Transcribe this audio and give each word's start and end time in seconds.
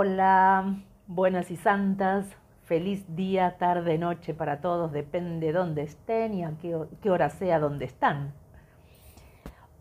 Hola, 0.00 0.76
buenas 1.08 1.50
y 1.50 1.56
santas, 1.56 2.24
feliz 2.66 3.04
día, 3.16 3.56
tarde, 3.58 3.98
noche 3.98 4.32
para 4.32 4.60
todos, 4.60 4.92
depende 4.92 5.50
dónde 5.50 5.82
estén 5.82 6.34
y 6.34 6.44
a 6.44 6.52
qué, 6.56 7.10
hora 7.10 7.30
sea 7.30 7.58
donde 7.58 7.86
están. 7.86 8.32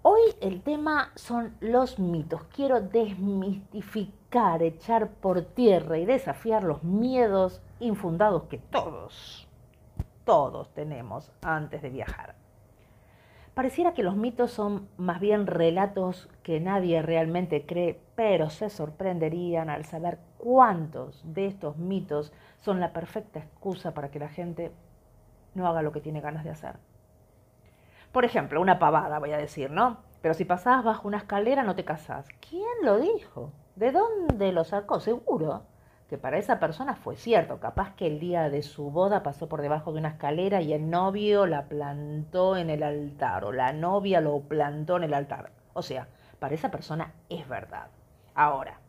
Hoy 0.02 0.22
el 0.42 0.64
tema 0.64 1.12
son 1.14 1.56
los 1.60 2.00
mitos. 2.00 2.42
Quiero 2.46 2.82
desmistificar, 2.82 4.64
echar 4.64 5.12
por 5.12 5.44
tierra 5.44 6.00
y 6.00 6.06
desafiar 6.06 6.64
los 6.64 6.84
miedos 6.84 7.62
infundados 7.80 8.46
que 8.46 8.58
todos, 8.58 9.48
todos 10.26 10.74
tenemos 10.74 11.32
antes 11.44 11.84
de 11.84 11.92
viajar. 11.92 12.47
Pareciera 13.58 13.96
que 13.96 14.04
los 14.04 14.16
mitos 14.16 14.52
son 14.52 14.88
más 14.98 15.20
bien 15.20 15.48
relatos 15.48 16.30
que 16.44 16.60
nadie 16.60 17.02
realmente 17.02 17.66
cree, 17.66 18.00
pero 18.14 18.52
se 18.52 18.70
sorprenderían 18.70 19.72
al 19.72 19.84
saber 19.84 20.20
cuántos 20.38 21.24
de 21.34 21.48
estos 21.48 21.76
mitos 21.76 22.32
son 22.60 22.80
la 22.80 22.94
perfecta 22.94 23.40
excusa 23.40 23.96
para 23.96 24.12
que 24.12 24.20
la 24.20 24.30
gente 24.30 24.72
no 25.56 25.68
haga 25.68 25.82
lo 25.82 25.92
que 25.92 26.02
tiene 26.02 26.22
ganas 26.22 26.44
de 26.44 26.52
hacer. 26.52 26.76
Por 28.12 28.26
ejemplo, 28.26 28.62
una 28.62 28.78
pavada, 28.78 29.18
voy 29.18 29.32
a 29.32 29.38
decir, 29.38 29.72
¿no? 29.72 29.98
Pero 30.22 30.36
si 30.36 30.46
pasás 30.46 30.84
bajo 30.84 31.08
una 31.08 31.18
escalera 31.18 31.64
no 31.64 31.74
te 31.74 31.84
casás. 31.84 32.28
¿Quién 32.48 32.68
lo 32.84 33.00
dijo? 33.00 33.54
¿De 33.76 33.92
dónde 33.92 34.52
lo 34.52 34.66
sacó? 34.66 35.00
Seguro 35.00 35.64
que 36.10 36.18
para 36.18 36.38
esa 36.38 36.60
persona 36.60 36.96
fue 36.96 37.18
cierto. 37.18 37.60
Capaz 37.60 37.96
que 37.96 38.08
el 38.08 38.20
día 38.20 38.50
de 38.50 38.64
su 38.64 38.92
boda 38.92 39.24
pasó 39.24 39.50
por 39.50 39.62
debajo 39.62 39.92
de 39.92 40.00
una 40.00 40.10
escalera 40.10 40.62
y 40.62 40.74
el 40.74 40.90
novio 40.90 41.46
la 41.46 41.66
plantó 41.66 42.56
en 42.56 42.70
el 42.70 42.84
altar 42.84 43.44
o 43.44 43.52
la 43.52 43.74
novia 43.74 44.22
lo 44.22 44.40
plantó 44.42 44.98
en 44.98 45.04
el 45.04 45.14
altar. 45.14 45.52
O 45.74 45.82
sea, 45.82 46.08
para 46.40 46.56
esa 46.56 46.72
persona 46.72 47.14
es 47.30 47.48
verdad. 47.48 47.88
Ahora, 48.36 48.80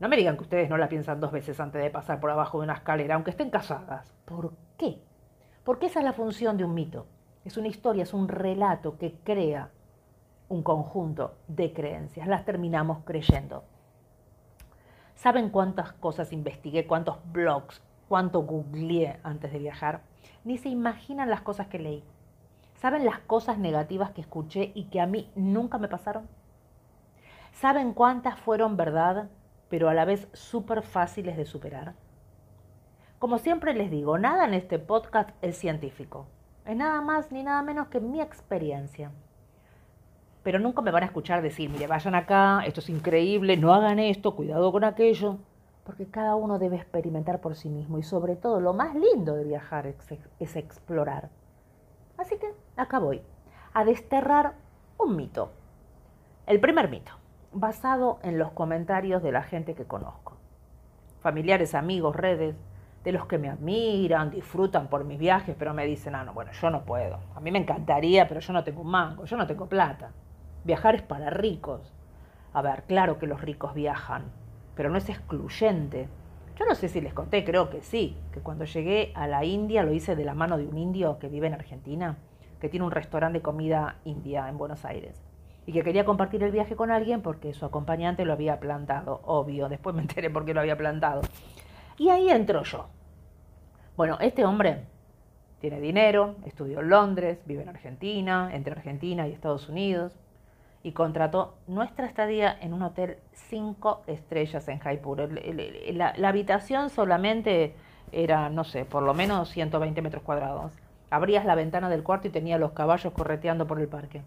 no 0.00 0.08
me 0.08 0.16
digan 0.16 0.36
que 0.36 0.42
ustedes 0.42 0.68
no 0.68 0.76
la 0.78 0.88
piensan 0.88 1.20
dos 1.20 1.30
veces 1.30 1.60
antes 1.60 1.80
de 1.80 1.90
pasar 1.90 2.18
por 2.18 2.30
abajo 2.30 2.58
de 2.58 2.64
una 2.64 2.74
escalera, 2.74 3.14
aunque 3.14 3.30
estén 3.30 3.50
casadas. 3.50 4.12
¿Por 4.24 4.52
qué? 4.76 5.00
Porque 5.62 5.86
esa 5.86 6.00
es 6.00 6.04
la 6.04 6.12
función 6.12 6.56
de 6.56 6.64
un 6.64 6.74
mito. 6.74 7.06
Es 7.44 7.56
una 7.56 7.68
historia, 7.68 8.02
es 8.02 8.14
un 8.14 8.26
relato 8.26 8.98
que 8.98 9.14
crea 9.22 9.70
un 10.48 10.62
conjunto 10.62 11.36
de 11.46 11.72
creencias. 11.72 12.26
Las 12.26 12.44
terminamos 12.44 13.04
creyendo. 13.04 13.64
¿Saben 15.22 15.50
cuántas 15.50 15.92
cosas 15.92 16.32
investigué, 16.32 16.88
cuántos 16.88 17.18
blogs, 17.32 17.80
cuánto 18.08 18.40
googleé 18.40 19.20
antes 19.22 19.52
de 19.52 19.60
viajar? 19.60 20.00
Ni 20.42 20.58
se 20.58 20.68
imaginan 20.68 21.30
las 21.30 21.42
cosas 21.42 21.68
que 21.68 21.78
leí. 21.78 22.02
¿Saben 22.74 23.04
las 23.04 23.20
cosas 23.20 23.56
negativas 23.56 24.10
que 24.10 24.20
escuché 24.20 24.72
y 24.74 24.86
que 24.86 25.00
a 25.00 25.06
mí 25.06 25.30
nunca 25.36 25.78
me 25.78 25.86
pasaron? 25.86 26.26
¿Saben 27.52 27.92
cuántas 27.92 28.36
fueron 28.40 28.76
verdad, 28.76 29.28
pero 29.68 29.88
a 29.88 29.94
la 29.94 30.04
vez 30.04 30.26
súper 30.32 30.82
fáciles 30.82 31.36
de 31.36 31.44
superar? 31.44 31.94
Como 33.20 33.38
siempre 33.38 33.74
les 33.74 33.92
digo, 33.92 34.18
nada 34.18 34.44
en 34.44 34.54
este 34.54 34.80
podcast 34.80 35.30
es 35.40 35.56
científico. 35.56 36.26
Es 36.66 36.74
nada 36.74 37.00
más 37.00 37.30
ni 37.30 37.44
nada 37.44 37.62
menos 37.62 37.86
que 37.86 38.00
mi 38.00 38.20
experiencia 38.20 39.12
pero 40.42 40.58
nunca 40.58 40.82
me 40.82 40.90
van 40.90 41.04
a 41.04 41.06
escuchar 41.06 41.42
decir, 41.42 41.70
mire, 41.70 41.86
vayan 41.86 42.14
acá, 42.14 42.62
esto 42.66 42.80
es 42.80 42.88
increíble, 42.88 43.56
no 43.56 43.72
hagan 43.74 43.98
esto, 43.98 44.34
cuidado 44.34 44.72
con 44.72 44.84
aquello, 44.84 45.38
porque 45.84 46.06
cada 46.06 46.34
uno 46.34 46.58
debe 46.58 46.76
experimentar 46.76 47.40
por 47.40 47.54
sí 47.54 47.68
mismo 47.68 47.98
y 47.98 48.02
sobre 48.02 48.36
todo 48.36 48.60
lo 48.60 48.72
más 48.72 48.94
lindo 48.94 49.34
de 49.34 49.44
viajar 49.44 49.86
es, 49.86 50.56
explorar. 50.56 51.30
Así 52.18 52.36
que 52.38 52.52
acá 52.76 52.98
voy, 52.98 53.22
a 53.72 53.84
desterrar 53.84 54.54
un 54.98 55.16
mito. 55.16 55.52
El 56.46 56.60
primer 56.60 56.88
mito, 56.88 57.12
basado 57.52 58.18
en 58.22 58.38
los 58.38 58.50
comentarios 58.50 59.22
de 59.22 59.32
la 59.32 59.42
gente 59.42 59.74
que 59.74 59.84
conozco. 59.84 60.36
Familiares, 61.20 61.74
amigos, 61.74 62.16
redes, 62.16 62.56
de 63.04 63.12
los 63.12 63.26
que 63.26 63.38
me 63.38 63.48
admiran, 63.48 64.30
disfrutan 64.30 64.88
por 64.88 65.04
mis 65.04 65.18
viajes, 65.18 65.56
pero 65.58 65.74
me 65.74 65.86
dicen, 65.86 66.14
ah, 66.14 66.24
no, 66.24 66.32
bueno, 66.32 66.52
yo 66.52 66.70
no 66.70 66.84
puedo. 66.84 67.18
A 67.34 67.40
mí 67.40 67.50
me 67.50 67.58
encantaría, 67.58 68.28
pero 68.28 68.40
yo 68.40 68.52
no 68.52 68.62
tengo 68.62 68.82
un 68.82 68.90
mango, 68.90 69.24
yo 69.24 69.36
no 69.36 69.46
tengo 69.46 69.66
plata. 69.66 70.12
Viajar 70.64 70.94
es 70.94 71.02
para 71.02 71.30
ricos. 71.30 71.92
A 72.52 72.62
ver, 72.62 72.84
claro 72.84 73.18
que 73.18 73.26
los 73.26 73.40
ricos 73.40 73.74
viajan, 73.74 74.24
pero 74.76 74.90
no 74.90 74.98
es 74.98 75.08
excluyente. 75.08 76.08
Yo 76.56 76.66
no 76.66 76.74
sé 76.74 76.88
si 76.88 77.00
les 77.00 77.14
conté, 77.14 77.44
creo 77.44 77.68
que 77.70 77.80
sí, 77.80 78.16
que 78.32 78.40
cuando 78.40 78.64
llegué 78.64 79.12
a 79.16 79.26
la 79.26 79.44
India 79.44 79.82
lo 79.82 79.92
hice 79.92 80.14
de 80.14 80.24
la 80.24 80.34
mano 80.34 80.58
de 80.58 80.66
un 80.66 80.78
indio 80.78 81.18
que 81.18 81.28
vive 81.28 81.48
en 81.48 81.54
Argentina, 81.54 82.18
que 82.60 82.68
tiene 82.68 82.86
un 82.86 82.92
restaurante 82.92 83.38
de 83.38 83.42
comida 83.42 83.96
india 84.04 84.48
en 84.48 84.56
Buenos 84.56 84.84
Aires, 84.84 85.20
y 85.66 85.72
que 85.72 85.82
quería 85.82 86.04
compartir 86.04 86.42
el 86.44 86.52
viaje 86.52 86.76
con 86.76 86.92
alguien 86.92 87.22
porque 87.22 87.54
su 87.54 87.64
acompañante 87.64 88.24
lo 88.24 88.34
había 88.34 88.60
plantado, 88.60 89.20
obvio, 89.24 89.68
después 89.68 89.96
me 89.96 90.02
enteré 90.02 90.30
por 90.30 90.44
qué 90.44 90.54
lo 90.54 90.60
había 90.60 90.76
plantado. 90.76 91.22
Y 91.98 92.10
ahí 92.10 92.30
entro 92.30 92.62
yo. 92.62 92.86
Bueno, 93.96 94.18
este 94.20 94.44
hombre 94.44 94.84
tiene 95.60 95.80
dinero, 95.80 96.36
estudió 96.44 96.80
en 96.80 96.88
Londres, 96.88 97.42
vive 97.46 97.62
en 97.62 97.70
Argentina, 97.70 98.50
entre 98.52 98.72
Argentina 98.72 99.26
y 99.26 99.32
Estados 99.32 99.68
Unidos, 99.68 100.18
y 100.82 100.92
contrató 100.92 101.54
nuestra 101.66 102.06
estadía 102.06 102.56
en 102.60 102.72
un 102.72 102.82
hotel 102.82 103.18
cinco 103.32 104.02
estrellas 104.06 104.66
en 104.68 104.78
Jaipur. 104.78 105.28
La, 105.92 106.28
habitación 106.28 106.90
solamente 106.90 107.74
era, 108.10 108.50
no 108.50 108.64
sé, 108.64 108.84
por 108.84 109.02
lo 109.02 109.14
menos 109.14 109.48
120 109.50 110.02
metros 110.02 110.22
cuadrados. 110.22 110.72
Abrías 111.10 111.44
la 111.44 111.54
ventana 111.54 111.88
del 111.88 112.02
cuarto 112.02 112.28
y 112.28 112.30
tenía 112.30 112.58
los 112.58 112.72
caballos 112.72 113.12
correteando 113.12 113.66
por 113.66 113.80
el 113.80 113.88
parque. 113.88 114.22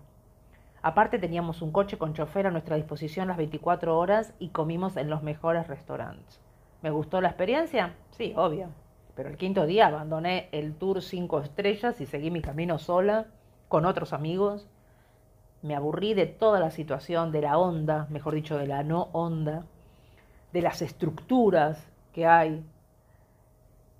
Aparte 0.81 1.17
teníamos 1.17 1.61
un 1.61 1.71
coche 1.71 1.97
con 1.97 2.13
chofer 2.13 2.47
a 2.47 2.51
nuestra 2.51 2.75
disposición 2.75 3.27
las 3.27 3.37
24 3.37 3.97
horas 3.97 4.33
y 4.39 4.49
comimos 4.49 4.97
en 4.97 5.09
los 5.09 5.23
mejores 5.23 5.67
restaurantes. 5.67 6.39
¿Me 6.83 6.91
gustó 6.91 7.21
la 7.21 7.29
experiencia? 7.29 7.95
Sí, 8.11 8.33
obvio. 8.37 8.69
Pero 9.15 9.29
el 9.29 9.37
quinto 9.37 9.65
día 9.65 9.87
abandoné 9.87 10.49
el 10.51 10.75
tour 10.75 11.01
cinco 11.01 11.39
estrellas 11.41 11.99
y 12.01 12.05
seguí 12.05 12.29
mi 12.29 12.41
camino 12.41 12.77
sola, 12.77 13.25
con 13.67 13.85
otros 13.85 14.13
amigos, 14.13 14.69
me 15.65 15.75
aburrí 15.75 16.13
de 16.13 16.27
toda 16.27 16.59
la 16.59 16.69
situación, 16.69 17.31
de 17.31 17.41
la 17.41 17.57
onda, 17.57 18.05
mejor 18.11 18.35
dicho, 18.35 18.55
de 18.55 18.67
la 18.67 18.83
no 18.83 19.09
onda, 19.13 19.65
de 20.53 20.61
las 20.61 20.83
estructuras 20.83 21.91
que 22.13 22.27
hay. 22.27 22.63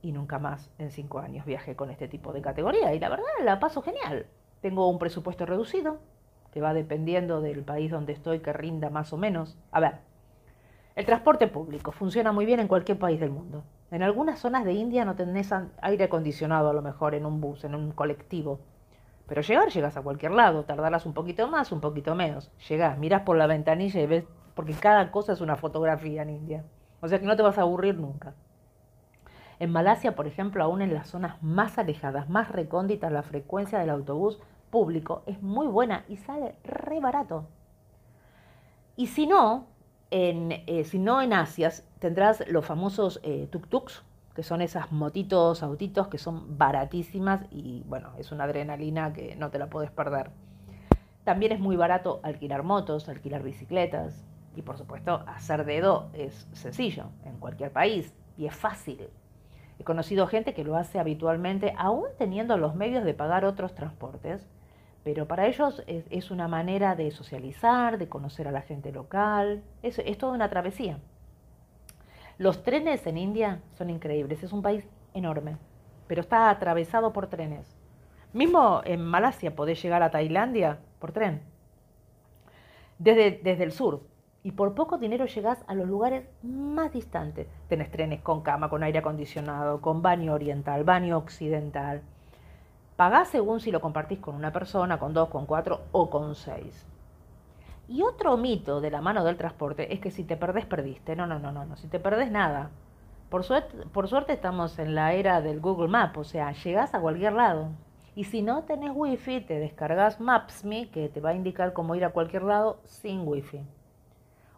Y 0.04 0.12
nunca 0.12 0.38
más 0.38 0.70
en 0.78 0.92
cinco 0.92 1.18
años 1.18 1.44
viajé 1.44 1.76
con 1.76 1.90
este 1.90 2.08
tipo 2.08 2.34
de 2.34 2.42
categoría. 2.42 2.94
Y 2.94 3.00
la 3.00 3.10
verdad, 3.10 3.26
la 3.44 3.60
paso 3.60 3.82
genial. 3.82 4.28
Tengo 4.62 4.88
un 4.88 5.00
presupuesto 5.00 5.48
reducido, 5.48 5.98
que 6.52 6.62
va 6.62 6.76
dependiendo 6.76 7.42
del 7.42 7.64
país 7.64 7.90
donde 7.90 8.14
estoy, 8.14 8.42
que 8.42 8.54
rinda 8.54 8.92
más 8.92 9.12
o 9.12 9.18
menos. 9.18 9.58
A 9.72 9.80
ver, 9.80 9.96
el 10.96 11.06
transporte 11.08 11.48
público 11.48 11.92
funciona 11.92 12.32
muy 12.32 12.46
bien 12.46 12.60
en 12.60 12.68
cualquier 12.68 13.00
país 13.00 13.20
del 13.20 13.32
mundo. 13.32 13.64
En 13.90 14.04
algunas 14.04 14.38
zonas 14.40 14.66
de 14.66 14.74
India 14.74 15.04
no 15.04 15.16
tenés 15.16 15.52
aire 15.82 16.04
acondicionado 16.04 16.70
a 16.70 16.74
lo 16.74 16.84
mejor 16.84 17.16
en 17.16 17.26
un 17.26 17.42
bus, 17.42 17.64
en 17.64 17.74
un 17.74 17.92
colectivo. 17.92 18.60
Pero 19.28 19.42
llegar, 19.42 19.70
llegas 19.70 19.98
a 19.98 20.02
cualquier 20.02 20.32
lado, 20.32 20.64
tardarás 20.64 21.06
un 21.06 21.14
poquito 21.14 21.48
más, 21.48 21.72
un 21.72 21.82
poquito 21.82 22.16
menos. 22.16 22.52
Llegás, 22.70 22.98
mirás 22.98 23.24
por 23.24 23.38
la 23.38 23.48
ventanilla 23.48 24.02
y 24.02 24.06
ves, 24.06 24.26
porque 24.54 24.74
cada 24.74 25.12
cosa 25.12 25.34
es 25.34 25.42
una 25.42 25.56
fotografía 25.56 26.22
en 26.22 26.30
India. 26.30 26.64
O 27.02 27.08
sea 27.08 27.20
que 27.20 27.26
no 27.26 27.36
te 27.36 27.42
vas 27.42 27.58
a 27.58 27.62
aburrir 27.62 27.98
nunca. 27.98 28.34
En 29.60 29.72
Malasia, 29.72 30.16
por 30.16 30.28
ejemplo, 30.28 30.64
aún 30.64 30.82
en 30.82 30.94
las 30.94 31.10
zonas 31.10 31.42
más 31.42 31.78
alejadas, 31.78 32.30
más 32.30 32.50
recónditas, 32.50 33.12
la 33.12 33.24
frecuencia 33.24 33.80
del 33.80 33.90
autobús 33.90 34.40
público 34.70 35.24
es 35.26 35.42
muy 35.42 35.68
buena 35.68 36.04
y 36.10 36.18
sale 36.18 36.56
re 36.64 37.00
barato. 37.00 37.48
Y 38.98 39.08
si 39.08 39.28
no, 39.28 39.68
en, 40.12 40.52
eh, 40.68 40.84
si 40.84 41.00
no 41.00 41.22
en 41.22 41.34
Asia, 41.34 41.72
tendrás 42.00 42.48
los 42.48 42.66
famosos 42.66 43.20
eh, 43.24 43.48
tuk-tuks, 43.52 44.04
que 44.36 44.44
son 44.44 44.62
esas 44.62 44.92
motitos, 44.92 45.64
autitos 45.64 46.10
que 46.10 46.18
son 46.18 46.58
baratísimas 46.58 47.46
y 47.52 47.84
bueno, 47.88 48.12
es 48.20 48.32
una 48.34 48.44
adrenalina 48.44 49.14
que 49.14 49.36
no 49.38 49.50
te 49.50 49.58
la 49.58 49.68
puedes 49.68 49.92
perder. 49.92 50.30
También 51.24 51.54
es 51.54 51.60
muy 51.60 51.78
barato 51.78 52.20
alquilar 52.22 52.64
motos, 52.64 53.08
alquilar 53.08 53.42
bicicletas 53.44 54.26
y 54.56 54.62
por 54.62 54.78
supuesto 54.78 55.24
hacer 55.26 55.66
dedo 55.66 56.10
es 56.14 56.48
sencillo 56.52 57.06
en 57.24 57.40
cualquier 57.40 57.72
país 57.72 58.14
y 58.38 58.46
es 58.46 58.54
fácil. 58.54 59.10
He 59.80 59.84
conocido 59.84 60.28
gente 60.28 60.54
que 60.54 60.66
lo 60.66 60.76
hace 60.76 61.00
habitualmente 61.00 61.74
aún 61.78 62.06
teniendo 62.18 62.58
los 62.58 62.76
medios 62.76 63.06
de 63.06 63.14
pagar 63.14 63.46
otros 63.46 63.74
transportes, 63.74 64.48
pero 65.04 65.28
para 65.28 65.48
ellos 65.48 65.82
es, 65.88 66.32
una 66.32 66.48
manera 66.48 66.96
de 66.96 67.12
socializar, 67.12 67.98
de 67.98 68.10
conocer 68.10 68.48
a 68.48 68.52
la 68.52 68.62
gente 68.62 68.92
local, 68.92 69.64
es, 69.82 70.00
es 70.00 70.18
toda 70.18 70.34
una 70.34 70.50
travesía. 70.50 71.00
Los 72.38 72.64
trenes 72.64 73.08
en 73.08 73.18
India 73.18 73.62
son 73.78 73.90
increíbles, 73.90 74.44
es 74.44 74.52
un 74.52 74.62
país 74.62 74.86
enorme, 75.14 75.58
pero 76.08 76.20
está 76.20 76.50
atravesado 76.50 77.14
por 77.14 77.28
trenes. 77.28 77.66
Mismo 78.34 78.82
en 78.84 79.02
Malasia 79.06 79.56
podés 79.56 79.82
llegar 79.82 80.04
a 80.04 80.12
Tailandia 80.12 80.80
por 81.00 81.14
tren, 81.14 81.42
desde, 83.00 83.40
desde 83.42 83.64
el 83.64 83.72
sur. 83.72 84.02
Y 84.44 84.52
por 84.52 84.76
poco 84.76 84.98
dinero 84.98 85.26
llegás 85.26 85.64
a 85.66 85.74
los 85.74 85.88
lugares 85.88 86.28
más 86.44 86.92
distantes. 86.92 87.48
Tenés 87.70 87.90
trenes 87.90 88.22
con 88.22 88.42
cama, 88.42 88.70
con 88.70 88.84
aire 88.84 89.00
acondicionado, 89.00 89.80
con 89.82 90.02
baño 90.02 90.34
oriental, 90.34 90.84
baño 90.84 91.18
occidental. 91.18 92.02
Pagás 92.96 93.30
según 93.30 93.60
si 93.62 93.72
lo 93.72 93.82
compartís 93.82 94.20
con 94.20 94.36
una 94.36 94.52
persona, 94.52 95.00
con 95.00 95.14
dos, 95.14 95.30
con 95.30 95.46
cuatro 95.46 95.82
o 95.94 96.10
con 96.10 96.36
seis. 96.36 96.86
Y 97.88 98.02
otro 98.02 98.36
mito 98.38 98.82
de 98.82 98.92
la 98.92 99.02
mano 99.02 99.24
del 99.24 99.38
transporte 99.38 99.94
es 99.94 100.00
que 100.00 100.12
si 100.12 100.24
te 100.24 100.38
perdés, 100.38 100.66
perdiste. 100.66 101.16
No, 101.16 101.28
no, 101.28 101.40
no, 101.40 101.52
no, 101.52 101.66
no. 101.66 101.76
Si 101.78 101.88
te 101.88 102.00
perdés, 102.00 102.32
nada. 102.32 102.72
Por 103.30 103.44
suerte, 103.44 103.86
por 103.88 104.08
suerte 104.08 104.34
estamos 104.34 104.78
en 104.80 104.96
la 104.96 105.14
era 105.14 105.42
del 105.42 105.60
Google 105.60 105.88
Map, 105.88 106.18
o 106.18 106.24
sea, 106.24 106.52
llegás 106.52 106.94
a 106.94 107.02
cualquier 107.02 107.34
lado. 107.34 107.70
Y 108.16 108.24
si 108.24 108.42
no 108.42 108.64
tenés 108.64 108.92
wifi, 108.94 109.42
te 109.42 109.60
descargas 109.60 110.22
Maps.me, 110.22 110.90
que 110.90 111.10
te 111.10 111.20
va 111.20 111.32
a 111.32 111.36
indicar 111.36 111.74
cómo 111.74 111.96
ir 111.96 112.06
a 112.06 112.12
cualquier 112.12 112.44
lado 112.44 112.80
sin 112.86 113.28
wifi. 113.28 113.62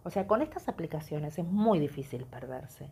O 0.04 0.10
sea, 0.10 0.28
con 0.28 0.42
estas 0.42 0.70
aplicaciones 0.70 1.40
es 1.40 1.46
muy 1.46 1.80
difícil 1.80 2.26
perderse. 2.26 2.90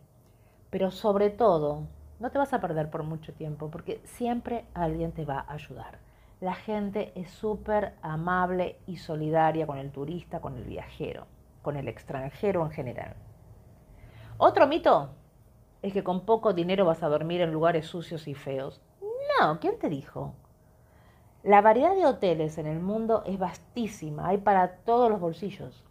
Pero 0.70 0.92
sobre 0.92 1.30
todo, 1.30 1.84
no 2.20 2.32
te 2.32 2.40
vas 2.40 2.54
a 2.54 2.62
perder 2.62 2.90
por 2.90 3.04
mucho 3.04 3.34
tiempo, 3.34 3.70
porque 3.70 4.02
siempre 4.06 4.66
alguien 4.74 5.12
te 5.12 5.24
va 5.24 5.46
a 5.48 5.54
ayudar. 5.54 6.00
La 6.42 6.54
gente 6.54 7.14
es 7.16 7.30
súper 7.32 7.94
amable 8.02 8.78
y 8.88 8.98
solidaria 8.98 9.66
con 9.66 9.78
el 9.78 9.92
turista, 9.92 10.42
con 10.42 10.58
el 10.58 10.66
viajero, 10.66 11.28
con 11.62 11.78
el 11.78 11.88
extranjero 11.88 12.66
en 12.66 12.72
general. 12.72 13.16
Otro 14.38 14.68
mito 14.68 15.12
es 15.82 15.94
que 15.94 16.04
con 16.04 16.26
poco 16.26 16.54
dinero 16.54 16.86
vas 16.86 17.04
a 17.04 17.08
dormir 17.08 17.40
en 17.40 17.54
lugares 17.54 17.86
sucios 17.86 18.28
y 18.28 18.34
feos. 18.34 18.82
No, 19.40 19.60
¿quién 19.62 19.80
te 19.80 19.88
dijo? 19.88 20.34
La 21.42 21.62
variedad 21.62 21.96
de 21.96 22.06
hoteles 22.06 22.58
en 22.58 22.66
el 22.66 22.80
mundo 22.80 23.24
es 23.26 23.40
vastísima, 23.40 24.28
hay 24.28 24.40
para 24.40 24.78
todos 24.78 25.10
los 25.10 25.22
bolsillos. 25.22 25.86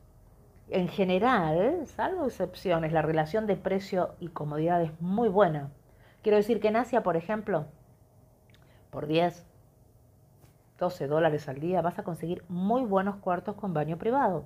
En 0.69 0.89
general, 0.89 1.87
salvo 1.87 2.27
excepciones, 2.27 2.93
la 2.93 3.03
relación 3.03 3.47
de 3.47 3.57
precio 3.57 4.15
y 4.19 4.29
comodidad 4.29 4.83
es 4.83 5.01
muy 5.01 5.29
buena. 5.29 5.71
Quiero 6.23 6.37
decir 6.37 6.61
que 6.61 6.69
en 6.69 6.77
Asia, 6.77 7.03
por 7.03 7.17
ejemplo, 7.17 7.67
por 8.91 9.07
10, 9.07 9.47
12 10.79 11.07
dólares 11.07 11.49
al 11.49 11.61
día 11.61 11.83
vas 11.83 11.99
a 11.99 12.03
conseguir 12.03 12.45
muy 12.49 12.83
buenos 12.85 13.17
cuartos 13.17 13.55
con 13.57 13.75
baño 13.75 13.97
privado. 13.97 14.45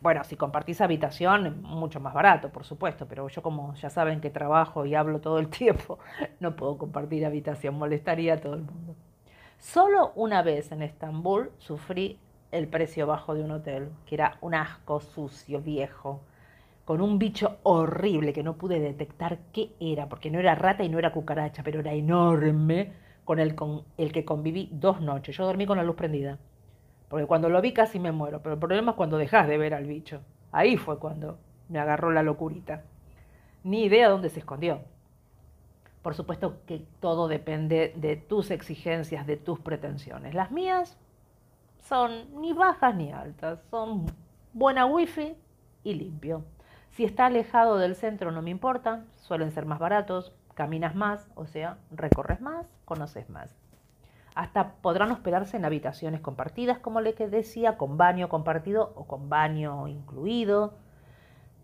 Bueno, 0.00 0.22
si 0.24 0.36
compartís 0.36 0.80
habitación, 0.80 1.62
mucho 1.62 2.00
más 2.00 2.14
barato, 2.14 2.50
por 2.50 2.64
supuesto, 2.64 3.06
pero 3.08 3.28
yo 3.28 3.42
como 3.42 3.74
ya 3.74 3.90
saben 3.90 4.20
que 4.20 4.30
trabajo 4.30 4.84
y 4.86 4.94
hablo 4.94 5.20
todo 5.20 5.38
el 5.38 5.48
tiempo, 5.50 5.98
no 6.40 6.56
puedo 6.56 6.78
compartir 6.78 7.24
habitación, 7.24 7.76
molestaría 7.78 8.34
a 8.34 8.40
todo 8.40 8.54
el 8.54 8.62
mundo. 8.62 8.94
Solo 9.58 10.12
una 10.14 10.42
vez 10.42 10.70
en 10.72 10.82
Estambul 10.82 11.50
sufrí 11.58 12.18
el 12.52 12.68
precio 12.68 13.06
bajo 13.06 13.34
de 13.34 13.42
un 13.42 13.50
hotel, 13.50 13.90
que 14.06 14.14
era 14.14 14.38
un 14.40 14.54
asco 14.54 15.00
sucio, 15.00 15.60
viejo, 15.60 16.20
con 16.84 17.00
un 17.00 17.18
bicho 17.18 17.58
horrible 17.64 18.32
que 18.32 18.42
no 18.42 18.54
pude 18.56 18.80
detectar 18.80 19.38
qué 19.52 19.72
era, 19.80 20.08
porque 20.08 20.30
no 20.30 20.38
era 20.38 20.54
rata 20.54 20.84
y 20.84 20.88
no 20.88 20.98
era 20.98 21.12
cucaracha, 21.12 21.62
pero 21.62 21.80
era 21.80 21.92
enorme, 21.92 22.92
con 23.28 23.40
el, 23.40 23.54
con 23.54 23.84
el 23.98 24.10
que 24.10 24.24
conviví 24.24 24.70
dos 24.72 25.02
noches. 25.02 25.36
Yo 25.36 25.44
dormí 25.44 25.66
con 25.66 25.76
la 25.76 25.84
luz 25.84 25.96
prendida, 25.96 26.38
porque 27.10 27.26
cuando 27.26 27.50
lo 27.50 27.60
vi 27.60 27.74
casi 27.74 27.98
me 27.98 28.10
muero, 28.10 28.40
pero 28.40 28.54
el 28.54 28.58
problema 28.58 28.92
es 28.92 28.96
cuando 28.96 29.18
dejas 29.18 29.46
de 29.46 29.58
ver 29.58 29.74
al 29.74 29.84
bicho. 29.84 30.22
Ahí 30.50 30.78
fue 30.78 30.98
cuando 30.98 31.38
me 31.68 31.78
agarró 31.78 32.10
la 32.10 32.22
locurita. 32.22 32.84
Ni 33.64 33.84
idea 33.84 34.08
dónde 34.08 34.30
se 34.30 34.38
escondió. 34.38 34.80
Por 36.00 36.14
supuesto 36.14 36.62
que 36.64 36.86
todo 37.00 37.28
depende 37.28 37.92
de 37.96 38.16
tus 38.16 38.50
exigencias, 38.50 39.26
de 39.26 39.36
tus 39.36 39.60
pretensiones. 39.60 40.32
Las 40.32 40.50
mías 40.50 40.96
son 41.80 42.40
ni 42.40 42.54
bajas 42.54 42.94
ni 42.94 43.12
altas, 43.12 43.60
son 43.70 44.06
buena 44.54 44.86
wifi 44.86 45.36
y 45.84 45.92
limpio. 45.92 46.44
Si 46.92 47.04
está 47.04 47.26
alejado 47.26 47.76
del 47.76 47.94
centro 47.94 48.32
no 48.32 48.40
me 48.40 48.48
importa, 48.48 49.04
suelen 49.16 49.52
ser 49.52 49.66
más 49.66 49.80
baratos, 49.80 50.32
caminas 50.58 50.96
más, 50.96 51.28
o 51.36 51.46
sea, 51.46 51.78
recorres 51.92 52.40
más, 52.40 52.66
conoces 52.84 53.30
más. 53.30 53.54
Hasta 54.34 54.72
podrán 54.82 55.12
hospedarse 55.12 55.56
en 55.56 55.64
habitaciones 55.64 56.20
compartidas, 56.20 56.80
como 56.80 57.00
le 57.00 57.12
decía, 57.12 57.78
con 57.78 57.96
baño 57.96 58.28
compartido 58.28 58.92
o 58.96 59.06
con 59.06 59.28
baño 59.28 59.86
incluido. 59.86 60.74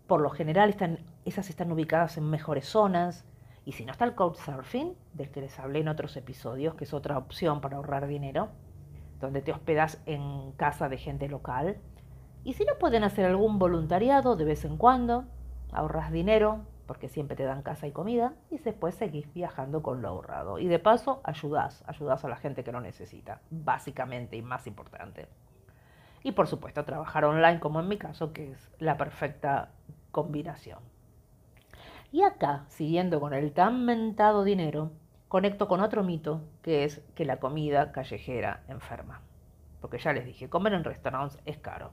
Por 0.07 0.21
lo 0.21 0.29
general 0.29 0.69
están, 0.69 0.99
esas 1.25 1.49
están 1.49 1.73
ubicadas 1.73 2.17
en 2.17 2.29
mejores 2.29 2.69
zonas, 2.69 3.25
y 3.65 3.73
si 3.73 3.83
no 3.83 3.91
está 3.91 4.05
el 4.05 4.15
Couchsurfing, 4.15 4.95
del 5.13 5.29
que 5.29 5.41
les 5.41 5.59
hablé 5.59 5.79
en 5.79 5.89
otros 5.89 6.15
episodios, 6.15 6.75
que 6.75 6.85
es 6.85 6.93
otra 6.93 7.17
opción 7.17 7.59
para 7.59 7.75
ahorrar 7.75 8.07
dinero, 8.07 8.47
donde 9.19 9.41
te 9.41 9.51
hospedas 9.51 10.01
en 10.05 10.53
casa 10.53 10.87
de 10.87 10.97
gente 10.97 11.27
local. 11.27 11.79
Y 12.45 12.53
si 12.53 12.63
no 12.63 12.77
pueden 12.79 13.03
hacer 13.03 13.25
algún 13.25 13.59
voluntariado 13.59 14.37
de 14.37 14.45
vez 14.45 14.63
en 14.63 14.77
cuando, 14.77 15.25
ahorras 15.73 16.13
dinero, 16.13 16.61
porque 16.85 17.09
siempre 17.09 17.35
te 17.35 17.43
dan 17.43 17.61
casa 17.61 17.87
y 17.87 17.91
comida, 17.91 18.33
y 18.49 18.57
después 18.59 18.95
seguís 18.95 19.31
viajando 19.33 19.81
con 19.81 20.01
lo 20.01 20.09
ahorrado. 20.09 20.59
Y 20.59 20.67
de 20.67 20.79
paso, 20.79 21.21
ayudas, 21.23 21.83
ayudas 21.87 22.23
a 22.23 22.29
la 22.29 22.37
gente 22.37 22.63
que 22.63 22.71
lo 22.71 22.81
necesita, 22.81 23.41
básicamente 23.49 24.35
y 24.35 24.41
más 24.41 24.67
importante. 24.67 25.27
Y 26.23 26.31
por 26.31 26.47
supuesto, 26.47 26.85
trabajar 26.85 27.25
online, 27.25 27.59
como 27.59 27.79
en 27.79 27.87
mi 27.87 27.97
caso, 27.97 28.33
que 28.33 28.51
es 28.51 28.71
la 28.79 28.97
perfecta 28.97 29.69
combinación. 30.11 30.79
Y 32.11 32.23
acá, 32.23 32.65
siguiendo 32.69 33.19
con 33.19 33.33
el 33.33 33.51
tan 33.51 33.85
mentado 33.85 34.43
dinero, 34.43 34.91
conecto 35.27 35.67
con 35.67 35.81
otro 35.81 36.03
mito, 36.03 36.41
que 36.61 36.83
es 36.83 37.01
que 37.13 37.25
la 37.25 37.37
comida 37.37 37.91
callejera 37.91 38.63
enferma. 38.69 39.21
Porque 39.81 39.97
ya 39.97 40.13
les 40.13 40.25
dije, 40.25 40.49
comer 40.49 40.73
en 40.73 40.83
restaurantes 40.83 41.39
es 41.45 41.57
caro. 41.57 41.91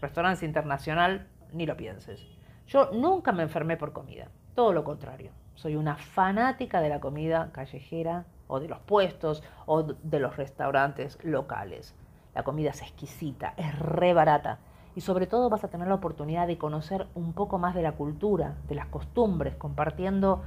Restaurantes 0.00 0.42
internacional, 0.42 1.26
ni 1.52 1.66
lo 1.66 1.76
pienses. 1.76 2.24
Yo 2.66 2.90
nunca 2.92 3.32
me 3.32 3.42
enfermé 3.42 3.76
por 3.76 3.92
comida, 3.92 4.28
todo 4.54 4.72
lo 4.72 4.84
contrario. 4.84 5.32
Soy 5.54 5.76
una 5.76 5.96
fanática 5.96 6.80
de 6.80 6.88
la 6.88 7.00
comida 7.00 7.50
callejera 7.52 8.24
o 8.46 8.58
de 8.58 8.68
los 8.68 8.78
puestos 8.80 9.42
o 9.66 9.82
de 9.82 10.18
los 10.18 10.36
restaurantes 10.36 11.18
locales. 11.22 11.94
La 12.34 12.42
comida 12.42 12.70
es 12.70 12.82
exquisita, 12.82 13.54
es 13.56 13.78
re 13.78 14.14
barata 14.14 14.58
y 14.96 15.02
sobre 15.02 15.26
todo 15.26 15.50
vas 15.50 15.64
a 15.64 15.68
tener 15.68 15.88
la 15.88 15.94
oportunidad 15.94 16.46
de 16.46 16.58
conocer 16.58 17.06
un 17.14 17.32
poco 17.32 17.58
más 17.58 17.74
de 17.74 17.82
la 17.82 17.92
cultura, 17.92 18.56
de 18.68 18.74
las 18.74 18.86
costumbres, 18.86 19.56
compartiendo 19.56 20.42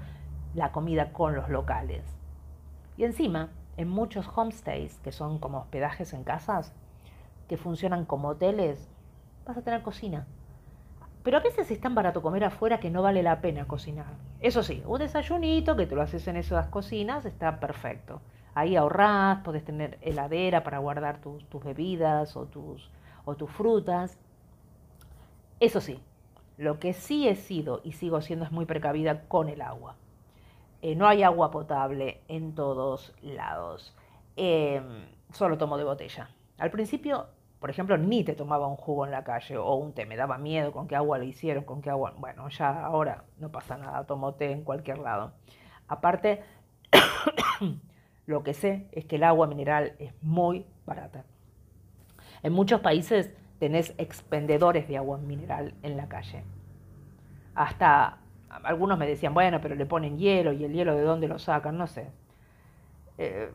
la 0.53 0.71
comida 0.71 1.11
con 1.11 1.35
los 1.35 1.49
locales. 1.49 2.03
Y 2.97 3.03
encima, 3.03 3.49
en 3.77 3.89
muchos 3.89 4.27
homestays, 4.35 4.99
que 4.99 5.11
son 5.11 5.37
como 5.37 5.59
hospedajes 5.59 6.13
en 6.13 6.23
casas, 6.23 6.73
que 7.47 7.57
funcionan 7.57 8.05
como 8.05 8.29
hoteles, 8.29 8.89
vas 9.45 9.57
a 9.57 9.61
tener 9.61 9.83
cocina. 9.83 10.25
Pero 11.23 11.37
a 11.37 11.41
veces 11.41 11.69
es 11.71 11.81
tan 11.81 11.95
barato 11.95 12.21
comer 12.21 12.43
afuera 12.43 12.79
que 12.79 12.89
no 12.89 13.01
vale 13.01 13.23
la 13.23 13.41
pena 13.41 13.67
cocinar. 13.67 14.13
Eso 14.39 14.63
sí, 14.63 14.81
un 14.85 14.99
desayunito 14.99 15.75
que 15.75 15.85
te 15.85 15.95
lo 15.95 16.01
haces 16.01 16.27
en 16.27 16.37
esas 16.37 16.67
cocinas 16.67 17.25
está 17.25 17.59
perfecto. 17.59 18.21
Ahí 18.55 18.75
ahorrás, 18.75 19.39
podés 19.43 19.63
tener 19.63 19.97
heladera 20.01 20.63
para 20.63 20.79
guardar 20.79 21.19
tus, 21.19 21.43
tus 21.45 21.63
bebidas 21.63 22.35
o 22.35 22.45
tus, 22.45 22.89
o 23.25 23.35
tus 23.35 23.51
frutas. 23.51 24.17
Eso 25.59 25.81
sí, 25.81 25.99
lo 26.57 26.79
que 26.79 26.93
sí 26.93 27.27
he 27.27 27.35
sido 27.35 27.81
y 27.83 27.91
sigo 27.91 28.19
siendo 28.21 28.45
es 28.45 28.51
muy 28.51 28.65
precavida 28.65 29.27
con 29.27 29.49
el 29.49 29.61
agua. 29.61 29.95
Eh, 30.81 30.95
no 30.95 31.07
hay 31.07 31.23
agua 31.23 31.51
potable 31.51 32.21
en 32.27 32.53
todos 32.55 33.13
lados. 33.21 33.95
Em, 34.35 35.05
solo 35.33 35.57
tomo 35.57 35.77
de 35.77 35.83
botella. 35.83 36.29
Al 36.57 36.71
principio, 36.71 37.27
por 37.59 37.69
ejemplo, 37.69 37.97
ni 37.97 38.23
te 38.23 38.33
tomaba 38.33 38.67
un 38.67 38.75
jugo 38.75 39.05
en 39.05 39.11
la 39.11 39.23
calle 39.23 39.57
o 39.57 39.73
un 39.75 39.93
té. 39.93 40.05
Me 40.05 40.15
daba 40.15 40.37
miedo 40.37 40.71
con 40.71 40.87
qué 40.87 40.95
agua 40.95 41.17
lo 41.17 41.23
hicieron, 41.23 41.63
con 41.63 41.81
qué 41.81 41.89
agua. 41.89 42.13
Bueno, 42.17 42.47
ya 42.49 42.85
ahora 42.85 43.23
no 43.39 43.51
pasa 43.51 43.77
nada. 43.77 44.05
Tomo 44.05 44.35
té 44.35 44.51
en 44.51 44.63
cualquier 44.63 44.99
lado. 44.99 45.33
Aparte, 45.87 46.43
lo 48.27 48.43
que 48.43 48.53
sé 48.53 48.87
es 48.91 49.05
que 49.05 49.15
el 49.15 49.23
agua 49.23 49.47
mineral 49.47 49.95
es 49.97 50.13
muy 50.21 50.67
barata. 50.85 51.25
En 52.43 52.53
muchos 52.53 52.81
países 52.81 53.33
tenés 53.59 53.95
expendedores 53.97 54.87
de 54.87 54.97
agua 54.97 55.17
mineral 55.17 55.73
en 55.81 55.97
la 55.97 56.07
calle. 56.07 56.43
Hasta 57.55 58.19
algunos 58.49 58.99
me 58.99 59.07
decían, 59.07 59.33
bueno, 59.33 59.59
pero 59.61 59.73
le 59.73 59.85
ponen 59.87 60.19
hielo 60.19 60.53
y 60.53 60.63
el 60.63 60.73
hielo 60.73 60.95
de 60.95 61.01
dónde 61.01 61.27
lo 61.27 61.39
sacan, 61.39 61.77
no 61.77 61.87
sé. 61.87 62.11
Eh, 63.17 63.51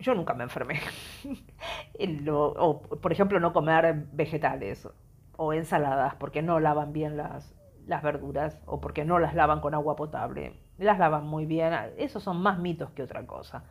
yo 0.00 0.14
nunca 0.14 0.34
me 0.34 0.44
enfermé. 0.44 0.80
o, 2.30 2.82
por 2.82 3.12
ejemplo, 3.12 3.40
no 3.40 3.52
comer 3.52 4.06
vegetales 4.12 4.88
o 5.36 5.52
ensaladas 5.52 6.14
porque 6.16 6.42
no 6.42 6.60
lavan 6.60 6.92
bien 6.92 7.16
las, 7.16 7.54
las 7.86 8.02
verduras 8.02 8.58
o 8.66 8.80
porque 8.80 9.04
no 9.04 9.18
las 9.18 9.34
lavan 9.34 9.60
con 9.60 9.74
agua 9.74 9.96
potable. 9.96 10.54
Las 10.78 10.98
lavan 10.98 11.26
muy 11.26 11.46
bien. 11.46 11.74
Esos 11.98 12.22
son 12.22 12.40
más 12.40 12.58
mitos 12.58 12.90
que 12.90 13.02
otra 13.02 13.26
cosa. 13.26 13.64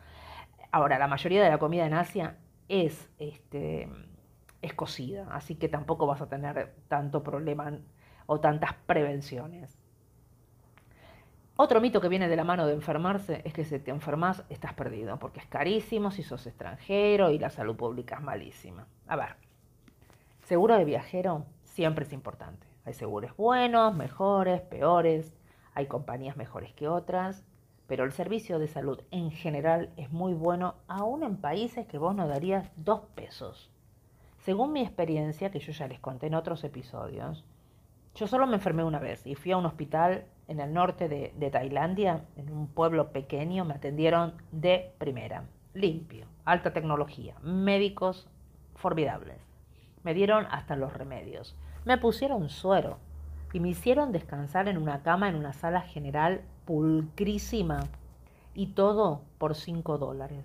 Ahora, 0.72 0.98
la 0.98 1.08
mayoría 1.08 1.42
de 1.42 1.50
la 1.50 1.58
comida 1.58 1.86
en 1.86 1.94
Asia 1.94 2.36
es 2.68 3.10
este, 3.18 3.88
es 4.62 4.74
cocida, 4.74 5.26
así 5.32 5.56
que 5.56 5.68
tampoco 5.68 6.06
vas 6.06 6.20
a 6.20 6.28
tener 6.28 6.74
tanto 6.88 7.22
problema 7.22 7.78
o 8.26 8.40
tantas 8.40 8.74
prevenciones. 8.86 9.79
Otro 11.62 11.78
mito 11.82 12.00
que 12.00 12.08
viene 12.08 12.26
de 12.26 12.36
la 12.36 12.44
mano 12.44 12.66
de 12.66 12.72
enfermarse 12.72 13.42
es 13.44 13.52
que 13.52 13.66
si 13.66 13.78
te 13.78 13.90
enfermas 13.90 14.44
estás 14.48 14.72
perdido, 14.72 15.18
porque 15.18 15.40
es 15.40 15.46
carísimo 15.46 16.10
si 16.10 16.22
sos 16.22 16.46
extranjero 16.46 17.30
y 17.30 17.38
la 17.38 17.50
salud 17.50 17.76
pública 17.76 18.14
es 18.14 18.22
malísima. 18.22 18.86
A 19.06 19.14
ver, 19.14 19.36
seguro 20.44 20.78
de 20.78 20.86
viajero 20.86 21.44
siempre 21.64 22.06
es 22.06 22.14
importante. 22.14 22.66
Hay 22.86 22.94
seguros 22.94 23.36
buenos, 23.36 23.94
mejores, 23.94 24.62
peores, 24.62 25.36
hay 25.74 25.84
compañías 25.84 26.38
mejores 26.38 26.72
que 26.72 26.88
otras, 26.88 27.44
pero 27.86 28.04
el 28.04 28.12
servicio 28.12 28.58
de 28.58 28.66
salud 28.66 29.02
en 29.10 29.30
general 29.30 29.90
es 29.98 30.10
muy 30.10 30.32
bueno, 30.32 30.76
aún 30.88 31.22
en 31.22 31.36
países 31.36 31.86
que 31.86 31.98
vos 31.98 32.14
no 32.14 32.26
darías 32.26 32.72
dos 32.76 33.02
pesos 33.14 33.70
Según 34.38 34.72
mi 34.72 34.80
experiencia, 34.80 35.50
que 35.50 35.60
yo 35.60 35.72
ya 35.72 35.88
les 35.88 36.00
conté 36.00 36.28
en 36.28 36.36
otros 36.36 36.64
episodios, 36.64 37.44
yo 38.14 38.26
solo 38.26 38.46
me 38.46 38.56
enfermé 38.56 38.82
una 38.82 38.98
vez 38.98 39.26
y 39.26 39.34
fui 39.34 39.52
a 39.52 39.58
un 39.58 39.66
hospital 39.66 40.24
en 40.50 40.58
el 40.58 40.74
norte 40.74 41.08
de, 41.08 41.50
Tailandia, 41.50 42.24
en 42.36 42.50
un 42.50 42.66
pueblo 42.66 43.12
pequeño, 43.12 43.64
me 43.64 43.74
atendieron 43.74 44.34
de 44.50 44.92
primera, 44.98 45.44
limpio, 45.74 46.26
alta 46.44 46.72
tecnología, 46.72 47.36
médicos 47.40 48.28
formidables. 48.74 49.36
Me 50.02 50.12
dieron 50.12 50.46
hasta 50.50 50.74
los 50.74 50.92
remedios. 50.92 51.56
Me 51.84 51.98
pusieron 51.98 52.48
suero 52.48 52.98
y 53.52 53.60
me 53.60 53.68
hicieron 53.68 54.10
descansar 54.10 54.66
en 54.66 54.76
una 54.76 55.04
cama 55.04 55.28
en 55.28 55.36
una 55.36 55.52
sala 55.52 55.82
general 55.82 56.40
pulcrísima 56.64 57.84
y 58.52 58.74
todo 58.74 59.22
por 59.38 59.54
5 59.54 59.98
dólares. 59.98 60.44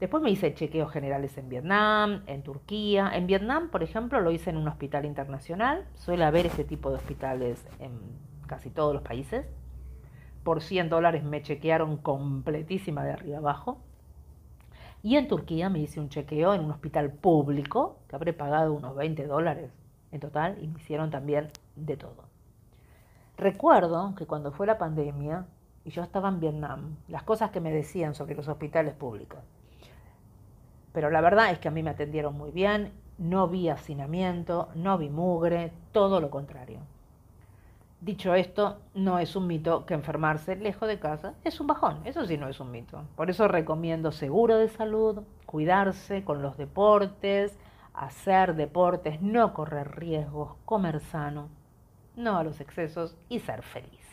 Después 0.00 0.20
me 0.20 0.30
hice 0.30 0.52
chequeos 0.52 0.90
generales 0.90 1.38
en 1.38 1.48
Vietnam, 1.48 2.22
en 2.26 2.42
Turquía. 2.42 3.12
En 3.14 3.28
Vietnam, 3.28 3.70
por 3.70 3.84
ejemplo, 3.84 4.20
lo 4.20 4.32
hice 4.32 4.50
en 4.50 4.56
un 4.56 4.66
hospital 4.66 5.04
internacional. 5.04 5.86
Suele 5.94 6.24
haber 6.24 6.46
este 6.46 6.64
tipo 6.64 6.90
de 6.90 6.96
hospitales 6.96 7.64
en 7.78 8.00
casi 8.46 8.70
todos 8.70 8.94
los 8.94 9.02
países. 9.02 9.46
Por 10.42 10.62
100 10.62 10.88
dólares 10.88 11.24
me 11.24 11.42
chequearon 11.42 11.96
completísima 11.96 13.04
de 13.04 13.12
arriba 13.12 13.38
abajo. 13.38 13.78
Y 15.02 15.16
en 15.16 15.28
Turquía 15.28 15.68
me 15.68 15.80
hice 15.80 16.00
un 16.00 16.08
chequeo 16.08 16.54
en 16.54 16.64
un 16.64 16.70
hospital 16.70 17.12
público, 17.12 17.98
que 18.08 18.16
habré 18.16 18.32
pagado 18.32 18.72
unos 18.72 18.96
20 18.96 19.26
dólares 19.26 19.70
en 20.12 20.20
total, 20.20 20.58
y 20.62 20.68
me 20.68 20.80
hicieron 20.80 21.10
también 21.10 21.48
de 21.76 21.96
todo. 21.96 22.24
Recuerdo 23.36 24.14
que 24.14 24.26
cuando 24.26 24.50
fue 24.50 24.66
la 24.66 24.78
pandemia, 24.78 25.46
y 25.84 25.90
yo 25.90 26.02
estaba 26.02 26.28
en 26.28 26.40
Vietnam, 26.40 26.96
las 27.08 27.22
cosas 27.22 27.50
que 27.50 27.60
me 27.60 27.70
decían 27.70 28.14
sobre 28.14 28.34
los 28.34 28.48
hospitales 28.48 28.94
públicos. 28.94 29.38
Pero 30.92 31.10
la 31.10 31.20
verdad 31.20 31.50
es 31.50 31.58
que 31.58 31.68
a 31.68 31.70
mí 31.70 31.82
me 31.82 31.90
atendieron 31.90 32.34
muy 32.36 32.50
bien, 32.50 32.92
no 33.18 33.48
vi 33.48 33.68
hacinamiento, 33.68 34.68
no 34.74 34.98
vi 34.98 35.10
mugre, 35.10 35.72
todo 35.92 36.20
lo 36.20 36.30
contrario. 36.30 36.80
Dicho 38.00 38.34
esto, 38.34 38.78
no 38.94 39.18
es 39.18 39.36
un 39.36 39.46
mito 39.46 39.86
que 39.86 39.94
enfermarse 39.94 40.54
lejos 40.54 40.86
de 40.86 40.98
casa 40.98 41.32
es 41.44 41.60
un 41.60 41.66
bajón, 41.66 42.02
eso 42.04 42.26
sí 42.26 42.36
no 42.36 42.46
es 42.48 42.60
un 42.60 42.70
mito. 42.70 43.04
Por 43.16 43.30
eso 43.30 43.48
recomiendo 43.48 44.12
seguro 44.12 44.58
de 44.58 44.68
salud, 44.68 45.22
cuidarse 45.46 46.22
con 46.22 46.42
los 46.42 46.58
deportes, 46.58 47.58
hacer 47.94 48.54
deportes, 48.54 49.22
no 49.22 49.54
correr 49.54 49.96
riesgos, 49.98 50.56
comer 50.66 51.00
sano, 51.00 51.48
no 52.16 52.36
a 52.36 52.44
los 52.44 52.60
excesos 52.60 53.16
y 53.30 53.40
ser 53.40 53.62
feliz. 53.62 54.06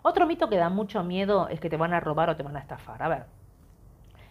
Otro 0.00 0.26
mito 0.26 0.48
que 0.48 0.56
da 0.56 0.70
mucho 0.70 1.04
miedo 1.04 1.48
es 1.48 1.60
que 1.60 1.70
te 1.70 1.76
van 1.76 1.92
a 1.92 2.00
robar 2.00 2.30
o 2.30 2.36
te 2.36 2.42
van 2.42 2.56
a 2.56 2.60
estafar. 2.60 3.02
A 3.02 3.08
ver, 3.08 3.26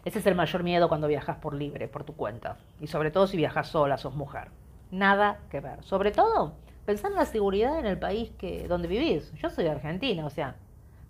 ese 0.03 0.17
es 0.17 0.25
el 0.25 0.35
mayor 0.35 0.63
miedo 0.63 0.89
cuando 0.89 1.07
viajas 1.07 1.37
por 1.37 1.53
libre, 1.53 1.87
por 1.87 2.03
tu 2.03 2.15
cuenta. 2.15 2.57
Y 2.79 2.87
sobre 2.87 3.11
todo 3.11 3.27
si 3.27 3.37
viajas 3.37 3.67
sola, 3.67 3.97
sos 3.97 4.15
mujer. 4.15 4.49
Nada 4.89 5.39
que 5.49 5.61
ver. 5.61 5.83
Sobre 5.83 6.11
todo, 6.11 6.53
pensá 6.85 7.07
en 7.07 7.15
la 7.15 7.25
seguridad 7.25 7.79
en 7.79 7.85
el 7.85 7.99
país 7.99 8.31
que, 8.37 8.67
donde 8.67 8.87
vivís. 8.87 9.31
Yo 9.33 9.49
soy 9.49 9.63
de 9.63 9.71
Argentina, 9.71 10.25
o 10.25 10.29
sea, 10.29 10.55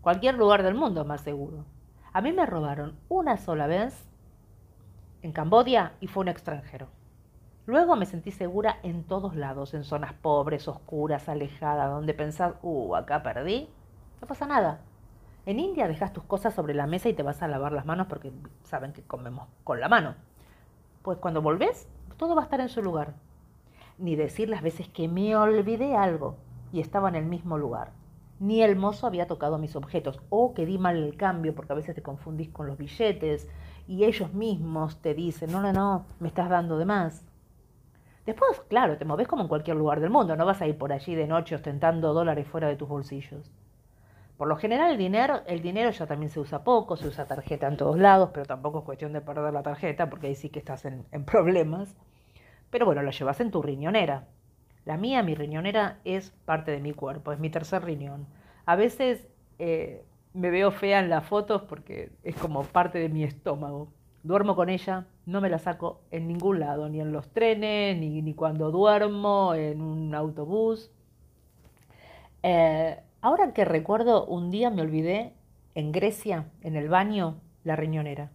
cualquier 0.01 0.36
lugar 0.36 0.63
del 0.63 0.75
mundo 0.75 1.01
es 1.01 1.08
más 1.08 1.22
seguro. 1.22 1.66
A 2.13 2.22
mí 2.22 2.32
me 2.34 2.46
robaron 2.46 2.98
una 3.10 3.38
sola 3.38 3.68
vez 3.68 4.08
en 5.22 5.32
Cambodia 5.32 5.94
y 6.00 6.08
fue 6.08 6.22
un 6.22 6.28
extranjero. 6.28 6.88
Luego 7.68 7.96
me 7.96 8.06
sentí 8.06 8.32
segura 8.32 8.80
en 8.84 9.04
todos 9.04 9.36
lados, 9.36 9.74
en 9.74 9.84
zonas 9.84 10.13
pobres, 10.13 10.68
oscuras, 10.68 11.30
alejadas, 11.30 11.90
donde 11.90 12.13
pensás, 12.13 12.56
uh, 12.63 12.96
acá 12.96 13.24
perdí. 13.24 13.70
No 14.20 14.28
pasa 14.28 14.48
nada. 14.48 14.82
En 15.46 15.60
India 15.60 15.88
dejas 15.88 16.12
tus 16.12 16.24
cosas 16.24 16.54
sobre 16.54 16.74
la 16.74 16.88
mesa 16.88 17.10
y 17.10 17.13
te 17.13 17.24
vas 17.24 17.42
a 17.42 17.48
lavar 17.48 17.72
las 17.72 17.86
manos 17.86 18.08
porque 18.08 18.32
saben 18.63 18.94
que 18.94 19.04
comemos 19.04 19.48
con 19.63 19.80
la 19.80 19.90
mano. 19.90 20.16
Pues 21.01 21.18
cuando 21.20 21.42
volvés, 21.42 21.88
todo 22.18 22.36
va 22.36 22.42
a 22.42 22.46
estar 22.46 22.60
en 22.60 22.70
su 22.70 22.82
lugar. 22.82 23.13
Ni 24.01 24.17
decir 24.17 24.50
las 24.50 24.62
veces 24.62 24.89
que 24.89 25.08
me 25.08 25.36
olvidé 25.38 25.96
algo 25.96 26.36
y 26.74 26.81
estaba 26.81 27.08
en 27.08 27.15
el 27.15 27.25
mismo 27.25 27.58
lugar. 27.58 27.93
Ni 28.39 28.62
el 28.62 28.75
mozo 28.75 29.08
había 29.08 29.27
tocado 29.27 29.58
mis 29.58 29.77
objetos 29.77 30.20
o 30.29 30.53
que 30.53 30.65
di 30.65 30.77
mal 30.77 30.98
el 30.98 31.15
cambio 31.15 31.55
porque 31.55 31.72
a 31.72 31.75
veces 31.75 31.96
te 31.96 32.01
confundís 32.01 32.50
con 32.50 32.67
los 32.67 32.77
billetes 32.77 33.48
y 33.88 34.03
ellos 34.03 34.34
mismos 34.34 35.01
te 35.01 35.13
dicen, 35.13 35.51
no, 35.51 35.62
no, 35.62 35.72
no, 35.72 36.05
me 36.20 36.27
estás 36.27 36.50
dando 36.50 36.77
de 36.77 36.86
más. 36.86 37.24
Después, 38.25 38.62
claro, 38.67 38.98
te 38.98 39.05
moves 39.05 39.27
como 39.27 39.43
en 39.43 39.48
cualquier 39.48 39.77
lugar 39.77 40.00
del 40.00 40.10
mundo, 40.10 40.36
no 40.36 40.46
vas 40.46 40.62
a 40.62 40.67
ir 40.67 40.77
por 40.77 40.91
allí 40.91 41.15
de 41.15 41.27
noche 41.27 41.55
ostentando 41.55 42.13
dólares 42.13 42.48
fuera 42.48 42.67
de 42.67 42.75
tus 42.75 42.89
bolsillos. 42.89 43.51
Por 44.41 44.48
lo 44.48 44.55
general 44.55 44.89
el 44.89 44.98
dinero, 44.98 45.41
el 45.46 45.62
dinero 45.62 45.91
ya 45.91 46.08
también 46.08 46.31
se 46.31 46.39
usa 46.39 46.63
poco, 46.63 46.98
se 46.98 47.08
usa 47.08 47.25
tarjeta 47.25 47.67
en 47.67 47.77
todos 47.77 48.00
lados, 48.00 48.31
pero 48.34 48.48
tampoco 48.48 48.79
es 48.79 48.86
cuestión 48.86 49.13
de 49.13 49.22
perder 49.22 49.53
la 49.53 49.62
tarjeta, 49.62 50.10
porque 50.10 50.25
ahí 50.25 50.34
sí 50.34 50.50
que 50.50 50.58
estás 50.58 50.84
en, 50.86 51.05
problemas. 51.25 51.96
Pero 52.72 52.86
bueno, 52.88 53.04
lo 53.04 53.12
llevas 53.12 53.40
en 53.42 53.51
tu 53.51 53.62
riñonera. 53.62 54.28
La 54.86 54.98
mía, 54.98 55.24
mi 55.24 55.36
riñonera, 55.36 56.00
es 56.06 56.32
parte 56.46 56.72
de 56.72 56.80
mi 56.82 56.94
cuerpo, 56.94 57.32
es 57.32 57.40
mi 57.40 57.50
tercer 57.51 57.84
riñón. 57.84 58.28
A 58.66 58.75
veces 58.75 59.28
eh, 59.60 60.04
me 60.34 60.50
veo 60.50 60.72
fea 60.72 61.00
en 61.00 61.10
las 61.10 61.25
fotos 61.28 61.63
porque 61.63 62.12
es 62.24 62.36
como 62.36 62.63
parte 62.63 63.00
de 63.00 63.10
mi 63.10 63.24
estómago. 63.24 63.94
Duermo 64.24 64.56
con 64.56 64.70
ella, 64.70 65.08
no 65.25 65.42
me 65.42 65.50
la 65.50 65.60
saco 65.60 66.01
en 66.12 66.28
ningún 66.28 66.60
lado, 66.60 66.90
ni 66.90 67.01
en 67.01 67.12
los 67.12 67.30
trenes, 67.34 67.98
ni, 67.98 68.22
ni 68.22 68.34
cuando 68.34 68.72
duermo, 68.72 69.54
en 69.56 69.82
un 69.82 70.16
autobús. 70.16 70.92
Eh, 72.44 73.00
Ahora 73.22 73.54
que 73.54 73.66
recuerdo, 73.66 74.25
un 74.25 74.50
día 74.50 74.72
me 74.72 74.82
olvidé 74.82 75.34
en 75.75 75.92
Grecia, 75.92 76.50
en 76.62 76.75
el 76.75 76.90
baño, 76.90 77.40
la 77.63 77.75
riñonera. 77.75 78.32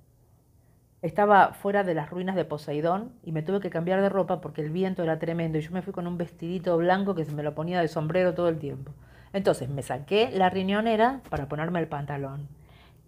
Estaba 1.06 1.52
fuera 1.52 1.84
de 1.84 1.94
las 1.94 2.10
ruinas 2.10 2.34
de 2.34 2.44
Poseidón 2.44 3.12
y 3.22 3.30
me 3.30 3.42
tuve 3.42 3.60
que 3.60 3.70
cambiar 3.70 4.02
de 4.02 4.08
ropa 4.08 4.40
porque 4.40 4.60
el 4.60 4.70
viento 4.70 5.04
era 5.04 5.20
tremendo 5.20 5.56
y 5.56 5.60
yo 5.60 5.70
me 5.70 5.80
fui 5.80 5.92
con 5.92 6.08
un 6.08 6.18
vestidito 6.18 6.76
blanco 6.76 7.14
que 7.14 7.24
se 7.24 7.30
me 7.30 7.44
lo 7.44 7.54
ponía 7.54 7.80
de 7.80 7.86
sombrero 7.86 8.34
todo 8.34 8.48
el 8.48 8.58
tiempo. 8.58 8.90
Entonces 9.32 9.68
me 9.68 9.82
saqué 9.82 10.32
la 10.32 10.50
riñonera 10.50 11.20
para 11.30 11.46
ponerme 11.46 11.78
el 11.78 11.86
pantalón. 11.86 12.48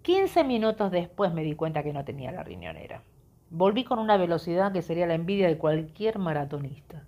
15 0.03 0.45
minutos 0.45 0.93
después 0.93 1.35
me 1.35 1.43
di 1.43 1.57
cuenta 1.57 1.83
que 1.83 1.93
no 1.93 2.05
tenía 2.05 2.31
la 2.31 2.45
riñonera. 2.45 3.03
Volví 3.51 3.83
con 3.83 3.99
una 3.99 4.17
velocidad 4.17 4.71
que 4.71 4.83
sería 4.83 5.09
la 5.09 5.15
envidia 5.15 5.49
de 5.49 5.59
cualquier 5.59 6.21
maratonista. 6.21 7.03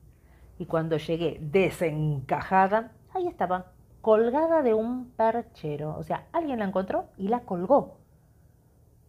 Y 0.58 0.66
cuando 0.66 0.96
llegué 0.96 1.38
desencajada, 1.40 2.90
ahí 3.14 3.28
estaba, 3.28 3.66
colgada 4.00 4.64
de 4.64 4.74
un 4.74 5.12
perchero. 5.12 5.94
O 5.96 6.02
sea, 6.02 6.26
alguien 6.32 6.58
la 6.58 6.64
encontró 6.64 7.04
y 7.16 7.28
la 7.28 7.42
colgó. 7.42 7.98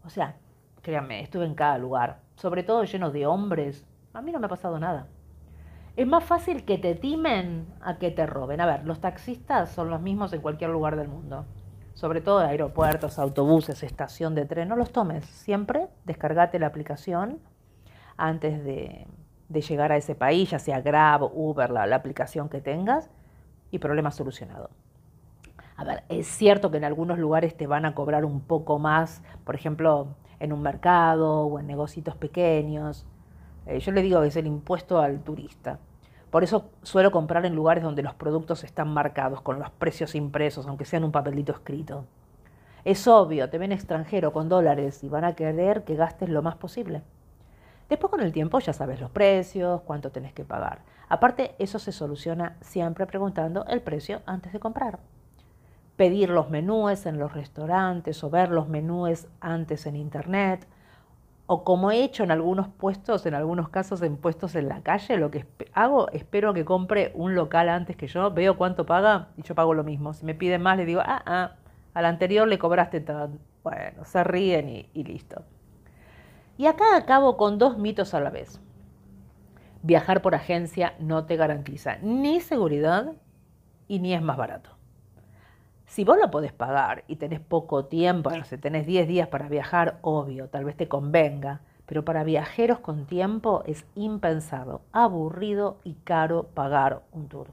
O 0.05 0.09
sea, 0.11 0.35
créanme, 0.81 1.21
estuve 1.21 1.45
en 1.45 1.55
cada 1.55 1.77
lugar, 1.77 2.21
sobre 2.35 2.63
todo 2.63 2.83
lleno 2.83 3.11
de 3.11 3.25
hombres. 3.25 3.85
A 4.13 4.21
mí 4.21 4.31
no 4.31 4.39
me 4.39 4.47
ha 4.47 4.49
pasado 4.49 4.79
nada. 4.79 5.07
Es 5.95 6.07
más 6.07 6.23
fácil 6.23 6.63
que 6.63 6.77
te 6.77 6.95
timen 6.95 7.67
a 7.81 7.97
que 7.97 8.11
te 8.11 8.25
roben. 8.25 8.61
A 8.61 8.65
ver, 8.65 8.85
los 8.85 9.01
taxistas 9.01 9.71
son 9.71 9.89
los 9.89 10.01
mismos 10.01 10.31
en 10.33 10.41
cualquier 10.41 10.69
lugar 10.69 10.95
del 10.95 11.07
mundo. 11.07 11.45
Sobre 11.93 12.21
todo 12.21 12.39
aeropuertos, 12.39 13.19
autobuses, 13.19 13.83
estación 13.83 14.33
de 14.33 14.45
tren. 14.45 14.69
No 14.69 14.75
los 14.75 14.91
tomes. 14.91 15.25
Siempre 15.25 15.89
descargate 16.05 16.59
la 16.59 16.67
aplicación 16.67 17.39
antes 18.15 18.63
de, 18.63 19.07
llegar 19.49 19.91
a 19.91 19.97
ese 19.97 20.15
país, 20.15 20.49
ya 20.49 20.59
sea 20.59 20.79
Grab, 20.79 21.23
Uber, 21.23 21.69
la 21.69 21.95
aplicación 21.95 22.47
que 22.47 22.61
tengas 22.61 23.09
y 23.69 23.79
problema 23.79 24.11
solucionado. 24.11 24.69
A 25.81 25.83
ver, 25.83 26.03
es 26.09 26.27
cierto 26.27 26.69
que 26.69 26.77
en 26.77 26.83
algunos 26.83 27.17
lugares 27.17 27.57
te 27.57 27.65
van 27.65 27.85
a 27.85 27.95
cobrar 27.95 28.23
un 28.23 28.41
poco 28.41 28.77
más, 28.77 29.23
por 29.43 29.55
ejemplo, 29.55 30.15
en 30.41 30.51
un 30.51 30.61
mercado 30.61 31.43
o 31.43 31.59
en 31.59 31.67
negocios 31.67 32.15
pequeños. 32.17 33.05
Eh, 33.65 33.79
yo 33.79 33.91
le 33.91 34.01
digo 34.01 34.21
que 34.21 34.27
es 34.27 34.35
el 34.35 34.47
impuesto 34.47 34.99
al 34.99 35.21
turista. 35.21 35.79
Por 36.31 36.43
eso 36.43 36.71
suelo 36.81 37.11
comprar 37.11 37.45
en 37.45 37.55
lugares 37.55 37.83
donde 37.83 38.03
los 38.03 38.15
productos 38.15 38.63
están 38.63 38.89
marcados 38.89 39.41
con 39.41 39.59
los 39.59 39.69
precios 39.69 40.15
impresos, 40.15 40.65
aunque 40.65 40.85
sean 40.85 41.03
un 41.03 41.11
papelito 41.11 41.51
escrito. 41.51 42.05
Es 42.83 43.07
obvio, 43.07 43.49
te 43.49 43.57
ven 43.57 43.71
extranjero 43.71 44.33
con 44.33 44.49
dólares 44.49 45.03
y 45.03 45.09
van 45.09 45.25
a 45.25 45.35
querer 45.35 45.83
que 45.83 45.95
gastes 45.95 46.29
lo 46.29 46.41
más 46.41 46.55
posible. 46.55 47.03
Después 47.89 48.09
con 48.09 48.21
el 48.21 48.31
tiempo 48.31 48.59
ya 48.59 48.73
sabes 48.73 49.01
los 49.01 49.11
precios, 49.11 49.81
cuánto 49.81 50.11
tenés 50.11 50.33
que 50.33 50.45
pagar. 50.45 50.79
Aparte, 51.09 51.55
eso 51.59 51.77
se 51.77 51.91
soluciona 51.91 52.55
siempre 52.61 53.05
preguntando 53.05 53.65
el 53.65 53.81
precio 53.81 54.21
antes 54.25 54.53
de 54.53 54.59
comprar. 54.59 54.99
Pedir 56.01 56.31
los 56.31 56.49
menúes 56.49 57.05
en 57.05 57.19
los 57.19 57.31
restaurantes 57.31 58.23
o 58.23 58.31
ver 58.31 58.49
los 58.49 58.67
menúes 58.67 59.27
antes 59.39 59.85
en 59.85 59.95
internet. 59.95 60.67
O 61.45 61.63
como 61.63 61.91
he 61.91 62.03
hecho 62.03 62.23
en 62.23 62.31
algunos 62.31 62.69
puestos, 62.69 63.27
en 63.27 63.35
algunos 63.35 63.69
casos 63.69 64.01
en 64.01 64.17
puestos 64.17 64.55
en 64.55 64.67
la 64.67 64.81
calle, 64.81 65.17
lo 65.17 65.29
que 65.29 65.45
hago, 65.73 66.09
espero 66.09 66.55
que 66.55 66.65
compre 66.65 67.11
un 67.13 67.35
local 67.35 67.69
antes 67.69 67.95
que 67.97 68.07
yo, 68.07 68.31
veo 68.31 68.57
cuánto 68.57 68.87
paga 68.87 69.27
y 69.37 69.43
yo 69.43 69.53
pago 69.53 69.75
lo 69.75 69.83
mismo. 69.83 70.15
Si 70.15 70.25
me 70.25 70.33
piden 70.33 70.63
más, 70.63 70.75
le 70.75 70.85
digo, 70.85 71.01
ah, 71.05 71.21
ah, 71.23 71.51
al 71.93 72.05
anterior 72.05 72.47
le 72.47 72.57
cobraste 72.57 73.01
tanto. 73.01 73.37
Bueno, 73.63 74.03
se 74.03 74.23
ríen 74.23 74.69
y, 74.69 74.89
y 74.95 75.03
listo. 75.03 75.43
Y 76.57 76.65
acá 76.65 76.97
acabo 76.97 77.37
con 77.37 77.59
dos 77.59 77.77
mitos 77.77 78.15
a 78.15 78.21
la 78.21 78.31
vez. 78.31 78.59
Viajar 79.83 80.23
por 80.23 80.33
agencia 80.33 80.95
no 80.97 81.25
te 81.25 81.35
garantiza 81.35 81.97
ni 82.01 82.39
seguridad 82.39 83.13
y 83.87 83.99
ni 83.99 84.15
es 84.15 84.21
más 84.23 84.37
barato. 84.37 84.80
Si 85.91 86.05
vos 86.05 86.17
lo 86.17 86.31
podés 86.31 86.53
pagar 86.53 87.03
y 87.09 87.17
tenés 87.17 87.41
poco 87.41 87.83
tiempo, 87.83 88.29
no 88.29 88.45
sé, 88.45 88.57
tenés 88.57 88.87
10 88.87 89.09
días 89.09 89.27
para 89.27 89.49
viajar, 89.49 89.97
obvio, 89.99 90.47
tal 90.47 90.63
vez 90.63 90.77
te 90.77 90.87
convenga, 90.87 91.59
pero 91.85 92.05
para 92.05 92.23
viajeros 92.23 92.79
con 92.79 93.05
tiempo 93.05 93.61
es 93.65 93.85
impensado, 93.95 94.83
aburrido 94.93 95.79
y 95.83 95.95
caro 95.95 96.43
pagar 96.53 97.01
un 97.11 97.27
tour. 97.27 97.47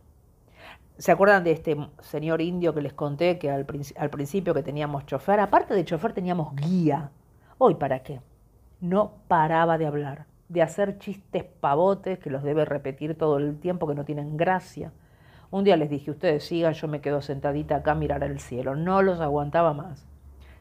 ¿Se 0.99 1.11
acuerdan 1.11 1.42
de 1.42 1.50
este 1.50 1.76
señor 1.99 2.40
indio 2.40 2.73
que 2.73 2.80
les 2.80 2.92
conté 2.92 3.40
que 3.40 3.50
al, 3.50 3.66
principio 3.66 4.54
que 4.54 4.62
teníamos 4.62 5.04
chofer? 5.04 5.40
Aparte 5.40 5.75
de 5.75 5.85
chofer 5.85 6.12
teníamos 6.12 6.54
guía. 6.54 7.11
¿Hoy 7.59 7.75
para 7.75 8.04
qué? 8.04 8.21
No 8.80 9.14
paraba 9.26 9.78
de 9.78 9.87
hablar, 9.87 10.26
de 10.49 10.62
hacer 10.62 11.00
chistes 11.00 11.42
pavotes 11.42 12.21
que 12.21 12.30
los 12.30 12.45
debe 12.45 12.64
repetir 12.64 13.18
todo 13.18 13.38
el 13.38 13.59
tiempo 13.59 13.88
que 13.88 13.97
no 13.97 14.04
tienen 14.04 14.37
gracia. 14.37 14.92
Un 15.50 15.64
día 15.64 15.78
les 15.78 15.88
dije, 15.88 16.11
ustedes 16.11 16.45
sigan, 16.45 16.75
yo 16.75 16.88
me 16.88 17.00
quedo 17.00 17.23
sentadita 17.23 17.76
acá 17.76 17.93
a 17.93 17.95
mirar 17.95 18.23
al 18.23 18.38
cielo. 18.38 18.76
No 18.76 19.00
los 19.00 19.21
aguantaba 19.21 19.73
más. 19.73 20.07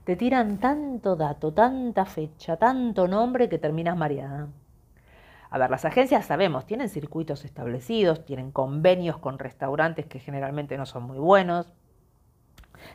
Te 0.06 0.16
tiran 0.16 0.60
tanto 0.60 1.18
dato, 1.18 1.52
tanta 1.54 2.06
fecha, 2.06 2.56
tanto 2.56 3.10
nombre 3.10 3.50
que 3.50 3.58
terminas 3.58 3.98
mareada. 3.98 4.48
A 5.50 5.58
ver, 5.58 5.70
las 5.70 5.84
agencias 5.84 6.26
sabemos, 6.26 6.66
tienen 6.66 6.88
circuitos 6.88 7.44
establecidos, 7.44 8.24
tienen 8.24 8.52
convenios 8.52 9.18
con 9.18 9.40
restaurantes 9.40 10.06
que 10.06 10.20
generalmente 10.20 10.78
no 10.78 10.86
son 10.86 11.04
muy 11.04 11.18
buenos. 11.18 11.74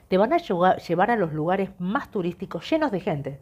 Te 0.08 0.16
van 0.16 0.32
a 0.32 0.38
llevar 0.38 1.10
a 1.10 1.16
los 1.16 1.34
lugares 1.34 1.70
más 1.78 2.10
turísticos 2.10 2.68
llenos 2.70 2.90
de 2.90 3.00
gente. 3.00 3.40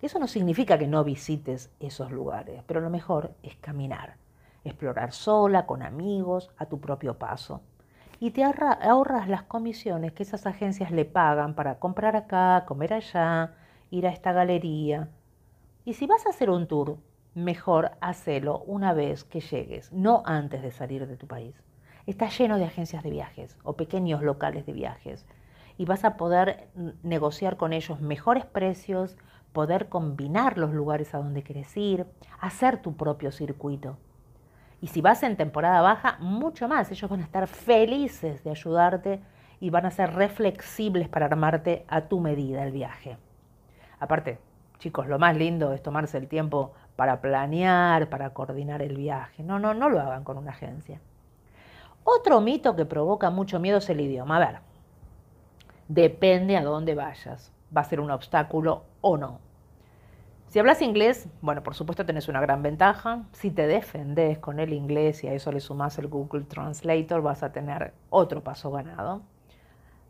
Eso 0.00 0.18
no 0.18 0.26
significa 0.26 0.78
que 0.78 0.86
no 0.86 1.04
visites 1.04 1.70
esos 1.80 2.10
lugares, 2.10 2.62
pero 2.66 2.80
lo 2.80 2.88
mejor 2.88 3.34
es 3.42 3.56
caminar, 3.56 4.16
explorar 4.64 5.12
sola, 5.12 5.66
con 5.66 5.82
amigos, 5.82 6.50
a 6.56 6.64
tu 6.64 6.80
propio 6.80 7.18
paso. 7.18 7.60
Y 8.22 8.32
te 8.32 8.44
ahorras 8.44 9.28
las 9.28 9.44
comisiones 9.44 10.12
que 10.12 10.24
esas 10.24 10.46
agencias 10.46 10.90
le 10.90 11.06
pagan 11.06 11.54
para 11.54 11.78
comprar 11.78 12.16
acá, 12.16 12.66
comer 12.68 12.92
allá, 12.92 13.54
ir 13.90 14.06
a 14.06 14.10
esta 14.10 14.32
galería. 14.32 15.08
Y 15.86 15.94
si 15.94 16.06
vas 16.06 16.26
a 16.26 16.28
hacer 16.28 16.50
un 16.50 16.68
tour 16.68 16.98
mejor 17.34 17.92
hacelo 18.02 18.58
una 18.66 18.92
vez 18.92 19.24
que 19.24 19.40
llegues, 19.40 19.90
no 19.90 20.22
antes 20.26 20.60
de 20.60 20.70
salir 20.70 21.06
de 21.06 21.16
tu 21.16 21.26
país. 21.26 21.54
Está 22.06 22.28
lleno 22.28 22.58
de 22.58 22.66
agencias 22.66 23.02
de 23.02 23.10
viajes 23.10 23.56
o 23.62 23.72
pequeños 23.76 24.22
locales 24.22 24.66
de 24.66 24.74
viajes 24.74 25.24
y 25.78 25.86
vas 25.86 26.04
a 26.04 26.18
poder 26.18 26.68
negociar 27.02 27.56
con 27.56 27.72
ellos 27.72 28.02
mejores 28.02 28.44
precios, 28.44 29.16
poder 29.54 29.88
combinar 29.88 30.58
los 30.58 30.74
lugares 30.74 31.14
a 31.14 31.18
donde 31.18 31.42
quieres 31.42 31.74
ir, 31.74 32.06
hacer 32.38 32.82
tu 32.82 32.98
propio 32.98 33.32
circuito. 33.32 33.96
Y 34.80 34.86
si 34.86 35.00
vas 35.00 35.22
en 35.22 35.36
temporada 35.36 35.82
baja, 35.82 36.16
mucho 36.20 36.68
más. 36.68 36.90
Ellos 36.90 37.10
van 37.10 37.20
a 37.20 37.24
estar 37.24 37.46
felices 37.46 38.42
de 38.42 38.50
ayudarte 38.50 39.20
y 39.60 39.70
van 39.70 39.86
a 39.86 39.90
ser 39.90 40.14
reflexibles 40.14 41.08
para 41.08 41.26
armarte 41.26 41.84
a 41.88 42.02
tu 42.02 42.20
medida 42.20 42.64
el 42.64 42.72
viaje. 42.72 43.18
Aparte, 43.98 44.38
chicos, 44.78 45.06
lo 45.06 45.18
más 45.18 45.36
lindo 45.36 45.72
es 45.74 45.82
tomarse 45.82 46.16
el 46.16 46.28
tiempo 46.28 46.72
para 46.96 47.20
planear, 47.20 48.08
para 48.08 48.30
coordinar 48.30 48.80
el 48.80 48.96
viaje. 48.96 49.42
No, 49.42 49.58
no, 49.58 49.74
no 49.74 49.90
lo 49.90 50.00
hagan 50.00 50.24
con 50.24 50.38
una 50.38 50.52
agencia. 50.52 51.00
Otro 52.02 52.40
mito 52.40 52.74
que 52.74 52.86
provoca 52.86 53.28
mucho 53.28 53.60
miedo 53.60 53.78
es 53.78 53.90
el 53.90 54.00
idioma. 54.00 54.36
A 54.36 54.38
ver, 54.38 54.58
depende 55.88 56.56
a 56.56 56.64
dónde 56.64 56.94
vayas. 56.94 57.52
Va 57.76 57.82
a 57.82 57.84
ser 57.84 58.00
un 58.00 58.10
obstáculo 58.10 58.84
o 59.02 59.18
no. 59.18 59.49
Si 60.50 60.58
hablas 60.58 60.82
inglés, 60.82 61.28
bueno, 61.42 61.62
por 61.62 61.76
supuesto 61.76 62.04
tenés 62.04 62.26
una 62.26 62.40
gran 62.40 62.60
ventaja. 62.60 63.22
Si 63.30 63.52
te 63.52 63.68
defendés 63.68 64.40
con 64.40 64.58
el 64.58 64.72
inglés 64.72 65.22
y 65.22 65.28
a 65.28 65.32
eso 65.32 65.52
le 65.52 65.60
sumás 65.60 65.96
el 66.00 66.08
Google 66.08 66.42
Translator, 66.42 67.22
vas 67.22 67.44
a 67.44 67.52
tener 67.52 67.94
otro 68.08 68.42
paso 68.42 68.72
ganado. 68.72 69.22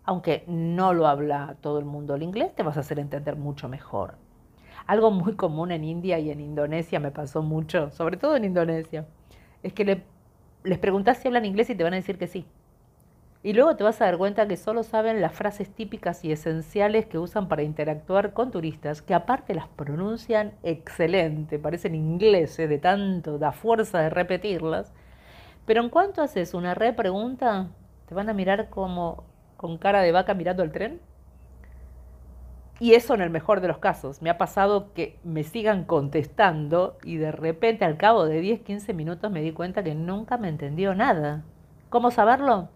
Aunque 0.03 0.45
no 0.47 0.95
lo 0.95 1.07
habla 1.09 1.57
todo 1.61 1.79
el 1.79 1.85
mundo 1.85 2.15
el 2.15 2.23
inglés, 2.23 2.55
te 2.55 2.63
vas 2.63 2.79
a 2.79 2.81
hacer 2.81 2.99
entender 2.99 3.37
mucho 3.37 3.69
mejor. 3.69 4.15
Algo 4.87 5.11
muy 5.11 5.35
común 5.35 5.73
en 5.73 5.85
India 5.85 6.19
y 6.19 6.31
en 6.31 6.41
Indonesia 6.41 7.01
me 7.01 7.11
pasó 7.11 7.43
mucho, 7.43 7.91
sobre 7.91 8.17
todo 8.17 8.35
en 8.35 8.47
Indonesia, 8.47 9.07
es 9.63 9.75
que 9.75 10.03
les 10.65 10.79
preguntas 10.79 11.19
si 11.19 11.29
hablan 11.29 11.45
inglés 11.45 11.69
y 11.69 11.75
te 11.75 11.85
van 11.85 11.93
a 11.93 11.97
decir 11.97 12.17
que 12.17 12.27
sí. 12.27 12.47
Y 13.43 13.55
luego 13.55 13.75
te 13.75 13.85
vas 13.85 14.01
a 14.01 14.05
dar 14.05 14.19
cuenta 14.19 14.47
que 14.47 14.59
solo 14.59 14.83
saben 14.83 15.23
las 15.23 15.33
frases 15.33 15.71
típicas 15.71 16.25
y 16.25 16.33
esenciales 16.33 17.07
que 17.07 17.19
usan 17.19 17.49
para 17.49 17.63
interactuar 17.63 18.35
con 18.35 18.51
turistas, 18.51 19.01
que 19.01 19.15
aparte 19.15 19.55
las 19.55 19.67
pronuncian 19.69 20.53
excelente, 20.63 21.59
parecen 21.59 21.95
ingleses 21.95 22.69
de 22.69 22.79
tanto, 22.79 23.39
da 23.39 23.53
fuerza 23.53 24.01
de 24.01 24.11
repetirlas. 24.11 24.93
Pero 25.65 25.83
en 25.83 25.89
cuanto 25.89 26.21
haces 26.23 26.53
una 26.53 26.75
repregunta, 26.75 27.69
te 28.07 28.15
van 28.15 28.29
a 28.29 28.35
mirar 28.35 28.69
como 28.69 29.25
con 29.57 29.79
cara 29.79 30.03
de 30.03 30.13
vaca 30.13 30.35
mirando 30.35 30.63
el 30.63 30.73
tren 30.73 31.01
y 32.79 32.95
eso 32.95 33.15
en 33.15 33.21
el 33.23 33.31
mejor 33.31 33.61
de 33.61 33.69
los 33.69 33.79
casos. 33.79 34.21
Me 34.21 34.31
ha 34.31 34.39
pasado 34.39 34.93
que 34.93 35.19
me 35.25 35.45
sigan 35.45 35.85
contestando 35.85 36.99
y 37.05 37.17
de 37.17 37.33
repente 37.33 37.85
al 37.87 37.97
cabo 37.97 38.27
de 38.27 38.41
10, 38.41 38.61
15 38.63 38.93
minutos 38.95 39.31
me 39.31 39.43
di 39.43 39.53
cuenta 39.53 39.83
que 39.83 39.95
nunca 39.95 40.37
me 40.39 40.49
entendió 40.49 40.95
nada. 40.95 41.45
¿Cómo 41.91 42.11
saberlo? 42.11 42.69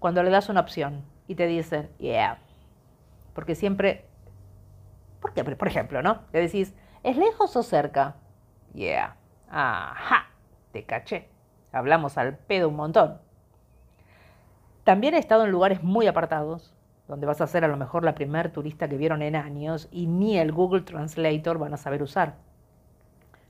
Cuando 0.00 0.22
le 0.22 0.30
das 0.30 0.48
una 0.48 0.60
opción 0.60 1.04
y 1.28 1.36
te 1.36 1.46
dicen, 1.46 1.90
yeah. 1.98 2.38
Porque 3.34 3.54
siempre, 3.54 4.06
porque, 5.20 5.44
por 5.44 5.68
ejemplo, 5.68 6.02
¿no? 6.02 6.22
Le 6.32 6.40
decís, 6.40 6.74
¿es 7.04 7.16
lejos 7.16 7.54
o 7.54 7.62
cerca? 7.62 8.16
Yeah. 8.74 9.16
Ajá, 9.50 10.30
te 10.72 10.84
caché. 10.84 11.28
Hablamos 11.70 12.18
al 12.18 12.36
pedo 12.36 12.68
un 12.68 12.76
montón. 12.76 13.18
También 14.84 15.14
he 15.14 15.18
estado 15.18 15.44
en 15.44 15.50
lugares 15.50 15.82
muy 15.82 16.06
apartados, 16.06 16.74
donde 17.06 17.26
vas 17.26 17.42
a 17.42 17.46
ser 17.46 17.64
a 17.64 17.68
lo 17.68 17.76
mejor 17.76 18.02
la 18.02 18.14
primer 18.14 18.50
turista 18.50 18.88
que 18.88 18.96
vieron 18.96 19.20
en 19.20 19.36
años 19.36 19.88
y 19.92 20.06
ni 20.06 20.38
el 20.38 20.50
Google 20.50 20.80
Translator 20.80 21.58
van 21.58 21.74
a 21.74 21.76
saber 21.76 22.02
usar. 22.02 22.36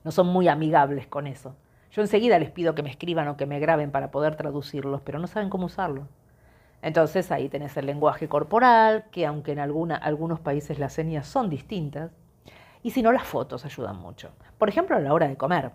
No 0.03 0.11
son 0.11 0.27
muy 0.27 0.49
amigables 0.49 1.07
con 1.07 1.29
eso. 1.29 1.55
Yo 1.93 2.03
enseguida 2.03 2.39
les 2.41 2.51
pido 2.51 2.75
que 2.75 2.83
me 2.83 2.91
escriban 2.91 3.29
o 3.29 3.37
que 3.37 3.47
me 3.47 3.61
graben 3.61 3.93
para 3.93 4.11
poder 4.11 4.35
traducirlos, 4.35 5.01
pero 5.03 5.21
no 5.21 5.29
saben 5.29 5.49
cómo 5.49 5.67
usarlo. 5.67 6.09
Entonces 6.83 7.31
ahí 7.31 7.49
tenés 7.49 7.77
el 7.77 7.87
lenguaje 7.87 8.29
corporal, 8.29 9.05
que 9.11 9.27
aunque 9.27 9.53
en 9.53 9.59
algunos 9.59 10.41
países 10.41 10.79
las 10.79 10.93
señas 10.95 11.27
son 11.27 11.51
distintas, 11.51 12.11
y 12.83 12.91
si 12.91 13.03
no 13.03 13.13
las 13.13 13.25
fotos 13.25 13.65
ayudan 13.65 13.97
mucho. 13.97 14.31
Por 14.59 14.69
ejemplo, 14.69 14.97
a 14.97 15.01
la 15.01 15.13
hora 15.13 15.29
de 15.29 15.37
comer. 15.37 15.73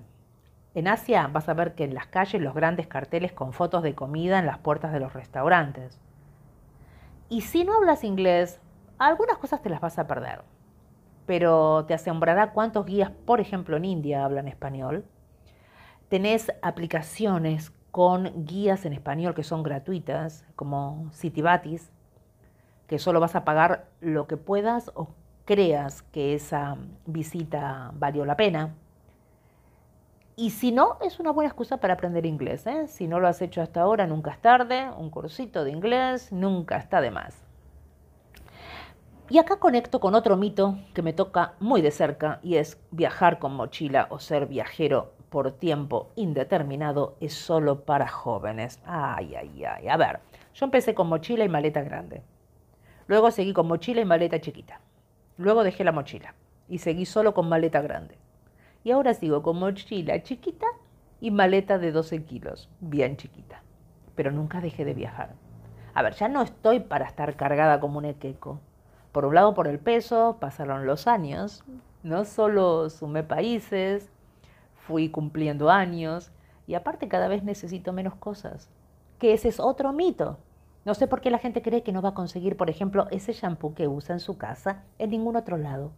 En 0.74 0.88
Asia 0.88 1.30
vas 1.32 1.48
a 1.48 1.54
ver 1.54 1.76
que 1.76 1.84
en 1.84 1.94
las 1.94 2.08
calles 2.08 2.42
los 2.42 2.54
grandes 2.54 2.88
carteles 2.88 3.32
con 3.32 3.54
fotos 3.54 3.84
de 3.84 3.96
comida 3.96 4.40
en 4.40 4.46
las 4.46 4.58
puertas 4.58 4.92
de 4.92 5.00
los 5.00 5.14
restaurantes. 5.14 6.02
Y 7.30 7.42
si 7.42 7.64
no 7.64 7.76
hablas 7.76 8.04
inglés, 8.04 8.60
algunas 8.98 9.38
cosas 9.38 9.62
te 9.62 9.70
las 9.70 9.82
vas 9.82 10.00
a 10.00 10.08
perder. 10.08 10.42
Pero 11.26 11.86
te 11.86 11.94
asombrará 11.94 12.52
cuántos 12.52 12.86
guías, 12.86 13.12
por 13.12 13.40
ejemplo, 13.40 13.78
en 13.78 13.86
India 13.86 14.26
hablan 14.26 14.48
español. 14.48 15.06
Tenés 16.10 16.52
aplicaciones 16.62 17.72
con 17.96 18.46
guías 18.46 18.84
en 18.84 18.92
español 18.92 19.34
que 19.34 19.44
son 19.46 19.64
gratuitas, 19.64 20.44
como 20.58 21.10
Citibatis, 21.14 21.90
que 22.88 23.00
solo 23.00 23.22
vas 23.22 23.38
a 23.38 23.46
pagar 23.46 23.88
lo 24.02 24.28
que 24.28 24.36
puedas 24.36 24.92
o 24.96 25.08
creas 25.46 26.02
que 26.02 26.34
esa 26.34 26.76
visita 27.06 27.92
valió 27.94 28.26
la 28.26 28.36
pena. 28.36 28.76
Y 30.36 30.50
si 30.50 30.74
no, 30.74 30.98
es 31.00 31.22
una 31.22 31.32
buena 31.32 31.48
excusa 31.48 31.78
para 31.78 31.94
aprender 31.94 32.26
inglés. 32.26 32.68
¿eh? 32.68 32.90
Si 32.90 33.08
no 33.08 33.22
lo 33.22 33.30
has 33.30 33.42
hecho 33.42 33.62
hasta 33.62 33.80
ahora, 33.80 34.06
nunca 34.06 34.32
es 34.32 34.42
tarde. 34.42 34.90
Un 34.98 35.10
cursito 35.10 35.64
de 35.64 35.72
inglés 35.72 36.34
nunca 36.34 36.76
está 36.76 37.00
de 37.00 37.12
más. 37.12 37.46
Y 39.30 39.38
acá 39.38 39.56
conecto 39.56 40.02
con 40.02 40.16
otro 40.16 40.36
mito 40.36 40.78
que 40.94 41.02
me 41.02 41.14
toca 41.14 41.54
muy 41.62 41.82
de 41.82 41.92
cerca 41.92 42.42
y 42.44 42.58
es 42.58 42.78
viajar 42.92 43.40
con 43.40 43.56
mochila 43.56 44.08
o 44.10 44.20
ser 44.20 44.48
viajero 44.48 45.15
por 45.30 45.52
tiempo 45.52 46.12
indeterminado 46.16 47.16
es 47.20 47.34
solo 47.34 47.84
para 47.86 48.08
jóvenes. 48.08 48.80
Ay, 48.86 49.36
ay, 49.36 49.64
ay. 49.64 49.88
A 49.88 49.98
ver, 49.98 50.20
yo 50.54 50.66
empecé 50.66 50.94
con 50.94 51.08
mochila 51.08 51.44
y 51.44 51.50
maleta 51.50 51.82
grande. 51.82 52.24
Luego 53.08 53.32
seguí 53.32 53.54
con 53.54 53.68
mochila 53.68 54.02
y 54.02 54.06
maleta 54.06 54.40
chiquita. 54.40 54.82
Luego 55.38 55.64
dejé 55.64 55.84
la 55.84 55.92
mochila 55.92 56.34
y 56.70 56.80
seguí 56.80 57.06
solo 57.06 57.34
con 57.34 57.50
maleta 57.50 57.82
grande. 57.82 58.18
Y 58.84 58.92
ahora 58.92 59.14
sigo 59.14 59.44
con 59.44 59.60
mochila 59.60 60.22
chiquita 60.24 60.68
y 61.20 61.32
maleta 61.32 61.78
de 61.78 61.92
12 61.92 62.24
kilos, 62.24 62.70
bien 62.80 63.18
chiquita. 63.18 63.64
Pero 64.16 64.32
nunca 64.32 64.62
dejé 64.62 64.86
de 64.86 64.94
viajar. 64.94 65.34
A 65.94 66.04
ver, 66.04 66.14
ya 66.14 66.28
no 66.28 66.42
estoy 66.42 66.82
para 66.82 67.06
estar 67.06 67.36
cargada 67.36 67.80
como 67.80 67.98
un 67.98 68.06
equeco. 68.06 68.60
Por 69.12 69.26
un 69.26 69.36
lado, 69.36 69.54
por 69.54 69.68
el 69.68 69.80
peso, 69.80 70.38
pasaron 70.40 70.86
los 70.86 71.08
años. 71.08 71.64
No 72.04 72.26
solo 72.26 72.90
sumé 72.90 73.24
países, 73.24 74.12
fui 74.88 75.10
cumpliendo 75.10 75.70
años 75.70 76.32
y 76.68 76.76
aparte 76.76 77.08
cada 77.08 77.28
vez 77.28 77.44
necesito 77.44 77.94
menos 77.94 78.16
cosas. 78.16 78.70
Que 79.20 79.34
ese 79.34 79.50
es 79.50 79.60
otro 79.60 79.94
mito. 79.94 80.38
No 80.84 80.94
sé 80.94 81.08
por 81.08 81.22
qué 81.22 81.32
la 81.32 81.40
gente 81.40 81.62
cree 81.62 81.84
que 81.84 81.92
no 81.92 82.02
va 82.02 82.10
a 82.10 82.14
conseguir, 82.14 82.58
por 82.58 82.70
ejemplo, 82.70 83.08
ese 83.10 83.34
shampoo 83.34 83.74
que 83.74 83.88
usa 83.88 84.14
en 84.14 84.20
su 84.20 84.38
casa 84.38 84.84
en 85.00 85.10
ningún 85.10 85.36
otro 85.36 85.58
lado. 85.58 85.92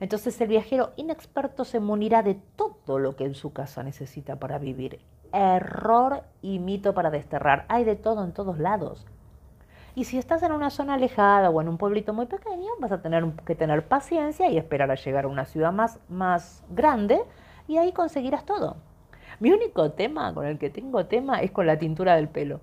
Entonces 0.00 0.38
el 0.40 0.48
viajero 0.48 0.92
inexperto 0.96 1.64
se 1.64 1.80
munirá 1.80 2.22
de 2.22 2.34
todo 2.56 2.98
lo 2.98 3.16
que 3.16 3.24
en 3.24 3.34
su 3.34 3.52
casa 3.52 3.82
necesita 3.82 4.36
para 4.36 4.58
vivir. 4.58 5.00
Error 5.32 6.24
y 6.42 6.58
mito 6.58 6.92
para 6.92 7.10
desterrar. 7.10 7.64
Hay 7.68 7.84
de 7.84 7.96
todo 7.96 8.24
en 8.24 8.32
todos 8.32 8.58
lados. 8.58 9.06
Y 9.94 10.04
si 10.04 10.18
estás 10.18 10.42
en 10.42 10.52
una 10.52 10.70
zona 10.70 10.94
alejada 10.94 11.50
o 11.50 11.60
en 11.62 11.68
un 11.68 11.78
pueblito 11.78 12.12
muy 12.12 12.26
pequeño, 12.26 12.68
vas 12.80 12.92
a 12.92 13.00
tener 13.00 13.24
que 13.46 13.54
tener 13.54 13.86
paciencia 13.86 14.50
y 14.50 14.58
esperar 14.58 14.90
a 14.90 14.96
llegar 14.96 15.24
a 15.24 15.28
una 15.28 15.44
ciudad 15.44 15.72
más, 15.72 16.00
más 16.08 16.64
grande 16.68 17.22
y 17.66 17.78
ahí 17.78 17.92
conseguirás 17.92 18.44
todo. 18.44 18.76
Mi 19.40 19.50
único 19.50 19.92
tema 19.92 20.32
con 20.32 20.46
el 20.46 20.58
que 20.58 20.70
tengo 20.70 21.06
tema 21.06 21.40
es 21.40 21.50
con 21.50 21.66
la 21.66 21.78
tintura 21.78 22.16
del 22.16 22.28
pelo. 22.28 22.60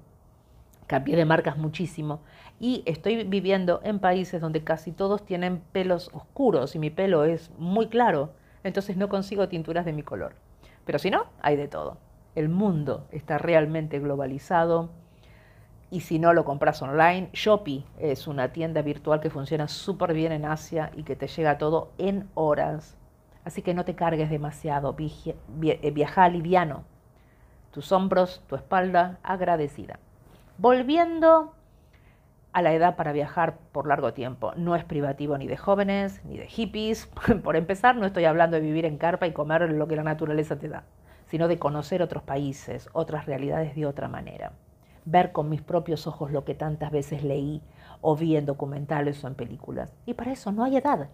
Cambié 0.87 1.15
de 1.15 1.25
marcas 1.25 1.57
muchísimo 1.57 2.21
y 2.59 2.83
estoy 2.85 3.23
viviendo 3.23 3.81
en 3.83 3.99
países 3.99 4.41
donde 4.41 4.63
casi 4.63 4.91
todos 4.91 5.25
tienen 5.25 5.61
pelos 5.71 6.09
oscuros 6.13 6.75
y 6.75 6.79
mi 6.79 6.89
pelo 6.89 7.23
es 7.23 7.51
muy 7.57 7.87
claro, 7.87 8.33
entonces 8.63 8.97
no 8.97 9.09
consigo 9.09 9.47
tinturas 9.47 9.85
de 9.85 9.93
mi 9.93 10.03
color. 10.03 10.35
Pero 10.85 10.99
si 10.99 11.09
no, 11.09 11.25
hay 11.41 11.55
de 11.55 11.67
todo. 11.67 11.97
El 12.35 12.49
mundo 12.49 13.07
está 13.11 13.37
realmente 13.37 13.99
globalizado 13.99 14.89
y 15.89 15.99
si 15.99 16.19
no 16.19 16.33
lo 16.33 16.45
compras 16.45 16.81
online, 16.81 17.29
Shopee 17.33 17.83
es 17.99 18.27
una 18.27 18.53
tienda 18.53 18.81
virtual 18.81 19.19
que 19.19 19.29
funciona 19.29 19.67
súper 19.67 20.13
bien 20.13 20.31
en 20.31 20.45
Asia 20.45 20.89
y 20.95 21.03
que 21.03 21.17
te 21.17 21.27
llega 21.27 21.57
todo 21.57 21.91
en 21.97 22.29
horas. 22.33 22.97
Así 23.43 23.61
que 23.61 23.73
no 23.73 23.85
te 23.85 23.95
cargues 23.95 24.29
demasiado, 24.29 24.95
eh, 24.97 25.91
viaja 25.91 26.29
liviano. 26.29 26.83
Tus 27.71 27.91
hombros, 27.91 28.43
tu 28.47 28.55
espalda 28.55 29.19
agradecida. 29.23 29.99
Volviendo 30.57 31.53
a 32.53 32.61
la 32.61 32.73
edad 32.73 32.95
para 32.95 33.13
viajar 33.13 33.57
por 33.71 33.87
largo 33.87 34.13
tiempo. 34.13 34.53
No 34.55 34.75
es 34.75 34.83
privativo 34.83 35.37
ni 35.37 35.47
de 35.47 35.57
jóvenes, 35.57 36.23
ni 36.25 36.37
de 36.37 36.47
hippies. 36.47 37.07
Por 37.43 37.55
empezar, 37.55 37.95
no 37.95 38.05
estoy 38.05 38.25
hablando 38.25 38.55
de 38.55 38.61
vivir 38.61 38.85
en 38.85 38.97
carpa 38.97 39.27
y 39.27 39.31
comer 39.31 39.69
lo 39.71 39.87
que 39.87 39.95
la 39.95 40.03
naturaleza 40.03 40.57
te 40.57 40.67
da, 40.67 40.83
sino 41.27 41.47
de 41.47 41.59
conocer 41.59 42.01
otros 42.01 42.23
países, 42.23 42.89
otras 42.93 43.25
realidades 43.25 43.75
de 43.75 43.85
otra 43.85 44.07
manera. 44.07 44.51
Ver 45.05 45.31
con 45.31 45.49
mis 45.49 45.61
propios 45.61 46.07
ojos 46.07 46.31
lo 46.31 46.43
que 46.43 46.53
tantas 46.53 46.91
veces 46.91 47.23
leí 47.23 47.61
o 48.01 48.15
vi 48.15 48.35
en 48.35 48.45
documentales 48.45 49.23
o 49.23 49.27
en 49.27 49.35
películas. 49.35 49.93
Y 50.05 50.13
para 50.13 50.31
eso 50.31 50.51
no 50.51 50.63
hay 50.63 50.77
edad. 50.77 51.07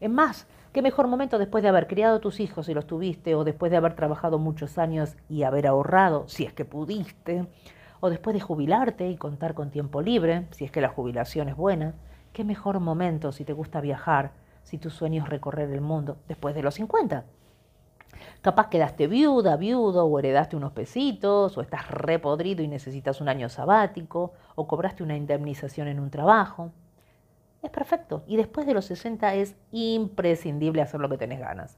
Es 0.00 0.10
más, 0.10 0.46
qué 0.72 0.82
mejor 0.82 1.08
momento 1.08 1.38
después 1.38 1.62
de 1.62 1.68
haber 1.68 1.86
criado 1.86 2.20
tus 2.20 2.40
hijos 2.40 2.68
y 2.68 2.74
los 2.74 2.86
tuviste, 2.86 3.34
o 3.34 3.44
después 3.44 3.70
de 3.70 3.76
haber 3.76 3.94
trabajado 3.94 4.38
muchos 4.38 4.78
años 4.78 5.16
y 5.28 5.42
haber 5.42 5.66
ahorrado, 5.66 6.28
si 6.28 6.44
es 6.44 6.52
que 6.52 6.64
pudiste, 6.64 7.46
o 8.00 8.10
después 8.10 8.34
de 8.34 8.40
jubilarte 8.40 9.08
y 9.08 9.16
contar 9.16 9.54
con 9.54 9.70
tiempo 9.70 10.02
libre, 10.02 10.46
si 10.50 10.64
es 10.64 10.70
que 10.70 10.80
la 10.80 10.88
jubilación 10.88 11.48
es 11.48 11.56
buena, 11.56 11.94
qué 12.32 12.44
mejor 12.44 12.80
momento 12.80 13.32
si 13.32 13.44
te 13.44 13.52
gusta 13.52 13.80
viajar, 13.80 14.32
si 14.62 14.78
tu 14.78 14.90
sueño 14.90 15.22
es 15.22 15.28
recorrer 15.28 15.70
el 15.70 15.80
mundo 15.80 16.18
después 16.28 16.54
de 16.54 16.62
los 16.62 16.74
50. 16.74 17.24
Capaz 18.42 18.68
quedaste 18.68 19.06
viuda, 19.06 19.56
viudo, 19.56 20.06
o 20.06 20.18
heredaste 20.18 20.56
unos 20.56 20.72
pesitos, 20.72 21.56
o 21.56 21.60
estás 21.60 21.90
repodrido 21.90 22.62
y 22.62 22.68
necesitas 22.68 23.20
un 23.20 23.28
año 23.28 23.48
sabático, 23.48 24.32
o 24.54 24.66
cobraste 24.66 25.02
una 25.02 25.16
indemnización 25.16 25.88
en 25.88 26.00
un 26.00 26.10
trabajo. 26.10 26.72
Es 27.66 27.72
perfecto. 27.72 28.22
Y 28.28 28.36
después 28.36 28.64
de 28.64 28.74
los 28.74 28.84
60 28.84 29.34
es 29.34 29.56
imprescindible 29.72 30.82
hacer 30.82 31.00
lo 31.00 31.08
que 31.08 31.18
tenés 31.18 31.40
ganas. 31.40 31.76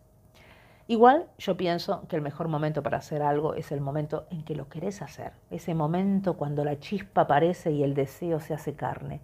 Igual 0.86 1.28
yo 1.38 1.56
pienso 1.56 2.06
que 2.08 2.16
el 2.16 2.20
mejor 2.20 2.48
momento 2.48 2.82
para 2.82 2.98
hacer 2.98 3.22
algo 3.22 3.54
es 3.54 3.72
el 3.72 3.80
momento 3.80 4.26
en 4.30 4.44
que 4.44 4.54
lo 4.54 4.68
querés 4.68 5.00
hacer, 5.00 5.32
ese 5.50 5.74
momento 5.74 6.36
cuando 6.36 6.62
la 6.62 6.78
chispa 6.78 7.22
aparece 7.22 7.70
y 7.70 7.82
el 7.82 7.94
deseo 7.94 8.38
se 8.38 8.52
hace 8.52 8.74
carne. 8.74 9.22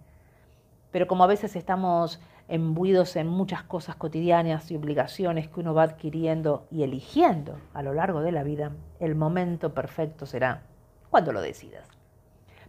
Pero 0.89 1.05
como 1.05 1.23
a 1.23 1.27
veces 1.27 1.55
estamos 1.55 2.19
embuidos 2.47 3.15
en 3.15 3.27
muchas 3.27 3.61
cosas 3.61 3.95
cotidianas 3.95 4.71
y 4.71 4.75
obligaciones 4.75 5.47
que 5.47 5.59
uno 5.59 5.75
va 5.75 5.83
adquiriendo 5.83 6.65
y 6.71 6.81
eligiendo 6.81 7.59
a 7.75 7.83
lo 7.83 7.93
largo 7.93 8.21
de 8.21 8.31
la 8.31 8.41
vida, 8.41 8.71
el 8.99 9.13
momento 9.13 9.75
perfecto 9.75 10.25
será 10.25 10.63
cuando 11.11 11.31
lo 11.31 11.41
decidas. 11.41 11.87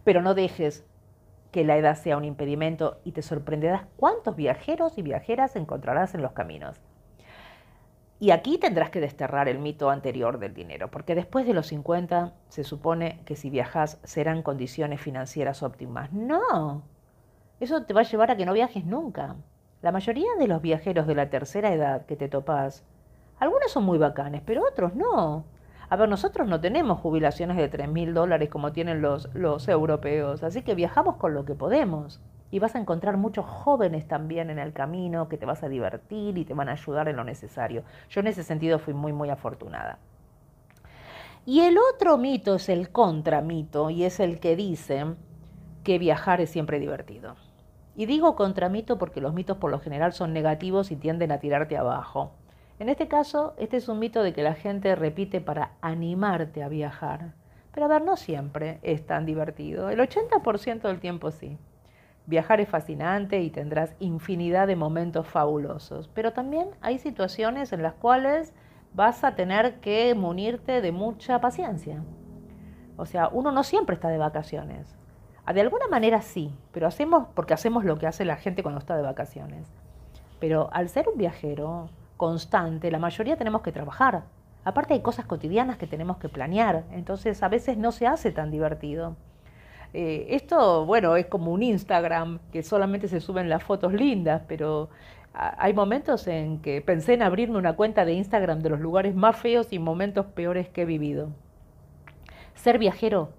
Pero 0.03 0.21
no 0.21 0.35
dejes 0.35 0.85
que 1.51 1.63
la 1.63 1.77
edad 1.77 1.95
sea 1.95 2.17
un 2.17 2.25
impedimento 2.25 2.99
y 3.03 3.13
te 3.13 3.21
sorprenderás 3.21 3.85
cuántos 3.95 4.35
viajeros 4.35 4.97
y 4.97 5.01
viajeras 5.01 5.55
encontrarás 5.55 6.13
en 6.15 6.21
los 6.21 6.33
caminos. 6.33 6.79
Y 8.19 8.31
aquí 8.31 8.57
tendrás 8.57 8.89
que 8.89 8.99
desterrar 8.99 9.47
el 9.47 9.59
mito 9.59 9.91
anterior 9.91 10.39
del 10.39 10.55
dinero, 10.55 10.89
porque 10.89 11.13
después 11.13 11.45
de 11.45 11.53
los 11.53 11.67
50 11.67 12.33
se 12.49 12.63
supone 12.63 13.21
que 13.25 13.35
si 13.35 13.51
viajas 13.51 13.99
serán 14.03 14.41
condiciones 14.41 14.99
financieras 14.99 15.61
óptimas. 15.61 16.11
No, 16.11 16.81
eso 17.59 17.83
te 17.83 17.93
va 17.93 18.01
a 18.01 18.03
llevar 18.03 18.31
a 18.31 18.37
que 18.37 18.45
no 18.45 18.53
viajes 18.53 18.85
nunca. 18.85 19.35
La 19.83 19.91
mayoría 19.91 20.29
de 20.39 20.47
los 20.47 20.61
viajeros 20.61 21.05
de 21.05 21.13
la 21.13 21.29
tercera 21.29 21.71
edad 21.71 22.07
que 22.07 22.15
te 22.15 22.27
topas, 22.27 22.83
algunos 23.39 23.71
son 23.71 23.83
muy 23.83 23.99
bacanes, 23.99 24.41
pero 24.43 24.63
otros 24.67 24.95
no. 24.95 25.45
A 25.89 25.95
ver, 25.95 26.09
nosotros 26.09 26.47
no 26.47 26.59
tenemos 26.59 26.99
jubilaciones 26.99 27.55
de 27.55 27.69
3 27.69 27.87
mil 27.87 28.13
dólares 28.13 28.49
como 28.49 28.73
tienen 28.73 29.01
los, 29.01 29.33
los 29.33 29.67
europeos, 29.69 30.43
así 30.43 30.61
que 30.61 30.75
viajamos 30.75 31.15
con 31.15 31.33
lo 31.33 31.45
que 31.45 31.55
podemos 31.55 32.19
y 32.51 32.59
vas 32.59 32.75
a 32.75 32.79
encontrar 32.79 33.15
muchos 33.17 33.45
jóvenes 33.45 34.07
también 34.07 34.49
en 34.49 34.59
el 34.59 34.73
camino 34.73 35.29
que 35.29 35.37
te 35.37 35.45
vas 35.45 35.63
a 35.63 35.69
divertir 35.69 36.37
y 36.37 36.45
te 36.45 36.53
van 36.53 36.69
a 36.69 36.73
ayudar 36.73 37.07
en 37.07 37.15
lo 37.15 37.23
necesario. 37.23 37.83
Yo 38.09 38.19
en 38.19 38.27
ese 38.27 38.43
sentido 38.43 38.79
fui 38.79 38.93
muy, 38.93 39.13
muy 39.13 39.29
afortunada. 39.29 39.97
Y 41.45 41.61
el 41.61 41.77
otro 41.77 42.17
mito 42.17 42.55
es 42.55 42.67
el 42.67 42.89
contramito 42.89 43.89
y 43.89 44.03
es 44.03 44.19
el 44.19 44.41
que 44.41 44.57
dice 44.57 45.05
que 45.85 45.99
viajar 45.99 46.41
es 46.41 46.49
siempre 46.49 46.79
divertido. 46.79 47.35
Y 47.95 48.05
digo 48.05 48.35
contramito 48.35 48.97
porque 48.97 49.21
los 49.21 49.33
mitos 49.33 49.55
por 49.57 49.71
lo 49.71 49.79
general 49.79 50.11
son 50.11 50.33
negativos 50.33 50.91
y 50.91 50.97
tienden 50.97 51.31
a 51.31 51.39
tirarte 51.39 51.77
abajo. 51.77 52.33
En 52.79 52.89
este 52.89 53.07
caso, 53.07 53.55
este 53.57 53.77
es 53.77 53.89
un 53.89 53.97
mito 53.97 54.21
de 54.21 54.33
que 54.33 54.43
la 54.43 54.53
gente 54.53 54.95
repite 54.95 55.41
para 55.41 55.71
animarte 55.81 56.61
a 56.61 56.69
viajar. 56.69 57.33
Pero 57.71 57.87
a 57.87 57.89
ver, 57.89 58.03
no 58.03 58.17
siempre 58.17 58.79
es 58.83 59.03
tan 59.05 59.25
divertido. 59.25 59.89
El 59.89 59.99
80% 59.99 60.81
del 60.81 60.99
tiempo 60.99 61.31
sí. 61.31 61.57
Viajar 62.27 62.61
es 62.61 62.69
fascinante 62.69 63.41
y 63.41 63.49
tendrás 63.49 63.95
infinidad 63.99 64.67
de 64.67 64.75
momentos 64.75 65.25
fabulosos, 65.25 66.07
pero 66.09 66.33
también 66.33 66.69
hay 66.81 66.99
situaciones 66.99 67.73
en 67.73 67.81
las 67.81 67.93
cuales 67.93 68.53
vas 68.93 69.23
a 69.23 69.33
tener 69.33 69.79
que 69.79 70.13
munirte 70.13 70.81
de 70.81 70.91
mucha 70.91 71.41
paciencia. 71.41 72.03
O 72.95 73.05
sea, 73.05 73.29
uno 73.29 73.51
no 73.51 73.63
siempre 73.63 73.95
está 73.95 74.09
de 74.09 74.17
vacaciones. 74.17 74.95
Ah, 75.45 75.53
de 75.53 75.61
alguna 75.61 75.87
manera 75.87 76.21
sí, 76.21 76.53
pero 76.73 76.85
hacemos 76.85 77.27
porque 77.33 77.53
hacemos 77.53 77.85
lo 77.85 77.97
que 77.97 78.05
hace 78.05 78.25
la 78.25 78.35
gente 78.35 78.61
cuando 78.61 78.79
está 78.79 78.95
de 78.95 79.03
vacaciones. 79.03 79.67
Pero 80.39 80.69
al 80.73 80.89
ser 80.89 81.07
un 81.07 81.17
viajero 81.17 81.89
constante, 82.17 82.91
la 82.91 82.99
mayoría 82.99 83.37
tenemos 83.37 83.61
que 83.61 83.71
trabajar. 83.71 84.23
Aparte 84.65 84.93
hay 84.93 85.01
cosas 85.01 85.25
cotidianas 85.25 85.77
que 85.77 85.87
tenemos 85.87 86.17
que 86.17 86.27
planear, 86.27 86.83
entonces 86.91 87.41
a 87.41 87.47
veces 87.47 87.77
no 87.77 87.91
se 87.91 88.07
hace 88.07 88.31
tan 88.31 88.51
divertido. 88.51 89.15
Eh, 89.93 90.27
esto, 90.31 90.85
bueno, 90.85 91.15
es 91.15 91.27
como 91.27 91.53
un 91.53 91.63
Instagram, 91.63 92.39
que 92.51 92.63
solamente 92.63 93.07
se 93.07 93.21
suben 93.21 93.47
las 93.47 93.63
fotos 93.63 93.93
lindas, 93.93 94.41
pero 94.47 94.89
hay 95.33 95.73
momentos 95.73 96.27
en 96.27 96.59
que 96.61 96.81
pensé 96.81 97.13
en 97.13 97.21
abrirme 97.21 97.57
una 97.57 97.75
cuenta 97.75 98.05
de 98.05 98.13
Instagram 98.13 98.59
de 98.59 98.69
los 98.69 98.79
lugares 98.79 99.15
más 99.15 99.37
feos 99.37 99.71
y 99.71 99.79
momentos 99.79 100.25
peores 100.25 100.67
que 100.67 100.81
he 100.81 100.85
vivido. 100.85 101.29
Ser 102.55 102.79
viajero, 102.79 103.29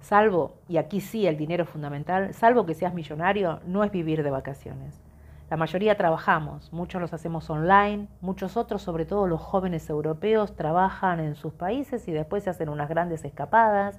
salvo, 0.00 0.54
y 0.68 0.78
aquí 0.78 1.00
sí 1.00 1.26
el 1.26 1.36
dinero 1.36 1.64
es 1.64 1.70
fundamental, 1.70 2.32
salvo 2.32 2.64
que 2.64 2.74
seas 2.74 2.94
millonario, 2.94 3.60
no 3.66 3.84
es 3.84 3.92
vivir 3.92 4.22
de 4.22 4.30
vacaciones. 4.30 5.07
La 5.50 5.56
mayoría 5.56 5.96
trabajamos, 5.96 6.70
muchos 6.74 7.00
los 7.00 7.14
hacemos 7.14 7.48
online, 7.48 8.08
muchos 8.20 8.58
otros, 8.58 8.82
sobre 8.82 9.06
todo 9.06 9.26
los 9.26 9.40
jóvenes 9.40 9.88
europeos, 9.88 10.54
trabajan 10.54 11.20
en 11.20 11.36
sus 11.36 11.54
países 11.54 12.06
y 12.06 12.12
después 12.12 12.44
se 12.44 12.50
hacen 12.50 12.68
unas 12.68 12.90
grandes 12.90 13.24
escapadas. 13.24 13.98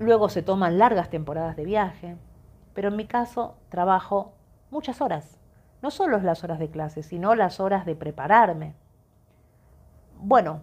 Luego 0.00 0.28
se 0.28 0.42
toman 0.42 0.78
largas 0.78 1.10
temporadas 1.10 1.54
de 1.54 1.64
viaje, 1.64 2.16
pero 2.74 2.88
en 2.88 2.96
mi 2.96 3.06
caso 3.06 3.54
trabajo 3.68 4.34
muchas 4.72 5.00
horas, 5.00 5.38
no 5.80 5.92
solo 5.92 6.18
las 6.18 6.42
horas 6.42 6.58
de 6.58 6.70
clase, 6.70 7.04
sino 7.04 7.36
las 7.36 7.60
horas 7.60 7.86
de 7.86 7.94
prepararme. 7.94 8.74
Bueno, 10.16 10.62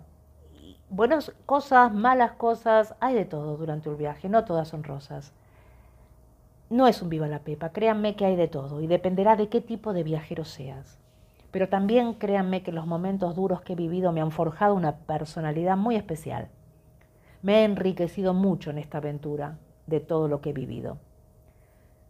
buenas 0.90 1.32
cosas, 1.46 1.94
malas 1.94 2.34
cosas, 2.34 2.96
hay 3.00 3.16
de 3.16 3.24
todo 3.24 3.56
durante 3.56 3.90
un 3.90 3.98
viaje, 3.98 4.28
no 4.28 4.44
todas 4.44 4.68
son 4.68 4.84
rosas. 4.84 5.34
No 6.72 6.88
es 6.88 7.02
un 7.02 7.10
viva 7.10 7.28
la 7.28 7.40
pepa, 7.40 7.74
créanme 7.74 8.16
que 8.16 8.24
hay 8.24 8.38
de 8.38 8.48
todo 8.48 8.80
y 8.80 8.88
dependerá 8.88 9.36
de 9.36 9.50
qué 9.50 9.60
tipo 9.60 9.92
de 9.92 10.04
viajero 10.04 10.46
seas. 10.46 10.98
Pero 11.52 11.68
también 11.68 12.14
créanme 12.14 12.64
que 12.64 12.72
los 12.72 12.88
momentos 12.88 13.36
duros 13.36 13.60
que 13.60 13.74
he 13.74 13.76
vivido 13.76 14.14
me 14.14 14.22
han 14.22 14.32
forjado 14.32 14.74
una 14.74 14.96
personalidad 15.00 15.76
muy 15.76 15.98
especial. 15.98 16.48
Me 17.42 17.60
he 17.60 17.64
enriquecido 17.66 18.34
mucho 18.34 18.70
en 18.70 18.78
esta 18.78 19.00
aventura 19.00 19.58
de 19.86 20.00
todo 20.00 20.30
lo 20.30 20.40
que 20.40 20.52
he 20.52 20.54
vivido. 20.54 20.98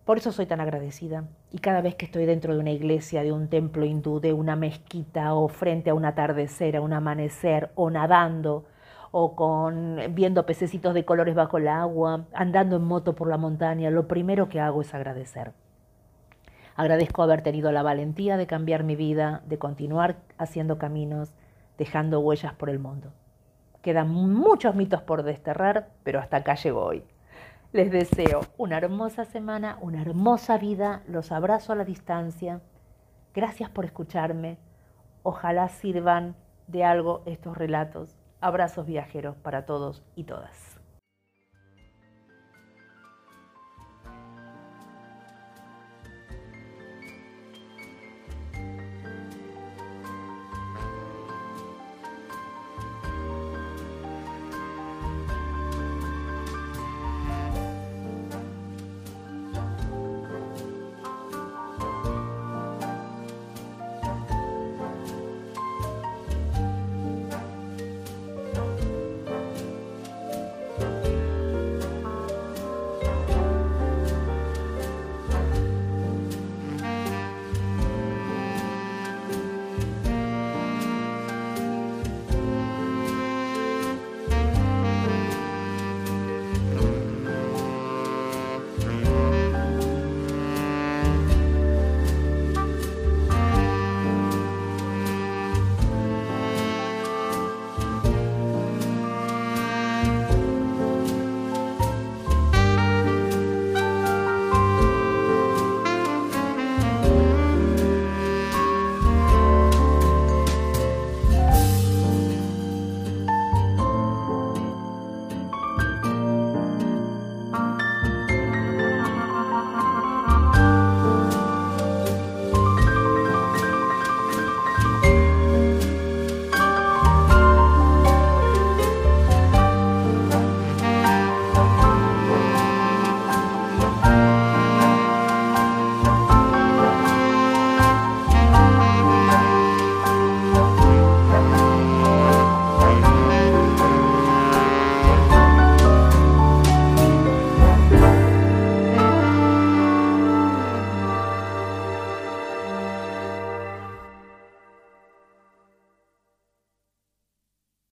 Por 0.06 0.20
eso 0.20 0.32
soy 0.32 0.46
tan 0.46 0.62
agradecida 0.62 1.24
y 1.52 1.58
cada 1.58 1.82
vez 1.82 1.96
que 1.96 2.06
estoy 2.06 2.28
dentro 2.28 2.54
de 2.54 2.60
una 2.60 2.70
iglesia, 2.70 3.24
de 3.24 3.32
un 3.32 3.48
templo 3.48 3.84
hindú, 3.84 4.20
de 4.20 4.34
una 4.34 4.56
mezquita 4.56 5.34
o 5.34 5.48
frente 5.48 5.90
a 5.90 5.96
un 5.96 6.06
atardecer, 6.06 6.76
a 6.76 6.82
un 6.82 6.94
amanecer 6.94 7.72
o 7.74 7.90
nadando 7.90 8.66
o 9.12 9.36
con 9.36 10.00
viendo 10.12 10.46
pececitos 10.46 10.94
de 10.94 11.06
colores 11.06 11.36
bajo 11.36 11.58
el 11.58 11.68
agua, 11.68 12.26
andando 12.34 12.78
en 12.78 12.84
moto 12.84 13.14
por 13.14 13.28
la 13.28 13.38
montaña, 13.38 13.90
lo 13.90 14.08
primero 14.08 14.48
que 14.48 14.60
hago 14.60 14.82
es 14.82 14.94
agradecer. 14.94 15.52
Agradezco 16.76 17.22
haber 17.22 17.42
tenido 17.42 17.72
la 17.72 17.84
valentía 17.84 18.38
de 18.38 18.48
cambiar 18.48 18.84
mi 18.84 18.96
vida, 18.96 19.42
de 19.46 19.60
continuar 19.60 20.16
haciendo 20.38 20.78
caminos, 20.78 21.34
dejando 21.78 22.22
huellas 22.22 22.54
por 22.54 22.70
el 22.70 22.80
mundo. 22.80 23.12
Quedan 23.82 24.10
muchos 24.10 24.76
mitos 24.76 25.02
por 25.02 25.24
desterrar, 25.24 25.90
pero 26.04 26.20
hasta 26.20 26.38
acá 26.38 26.56
llegó 26.56 26.86
hoy. 26.86 27.04
Les 27.74 27.92
deseo 27.92 28.42
una 28.58 28.78
hermosa 28.78 29.26
semana, 29.26 29.78
una 29.82 30.02
hermosa 30.02 30.58
vida, 30.58 31.04
los 31.08 31.32
abrazo 31.32 31.74
a 31.74 31.76
la 31.76 31.86
distancia. 31.86 32.62
Gracias 33.34 33.70
por 33.70 33.86
escucharme. 33.86 34.58
Ojalá 35.24 35.68
sirvan 35.70 36.36
de 36.68 36.84
algo 36.84 37.24
estos 37.26 37.58
relatos. 37.58 38.21
Abrazos 38.42 38.88
viajeros 38.88 39.36
para 39.38 39.66
todos 39.66 40.04
y 40.16 40.24
todas. 40.24 40.71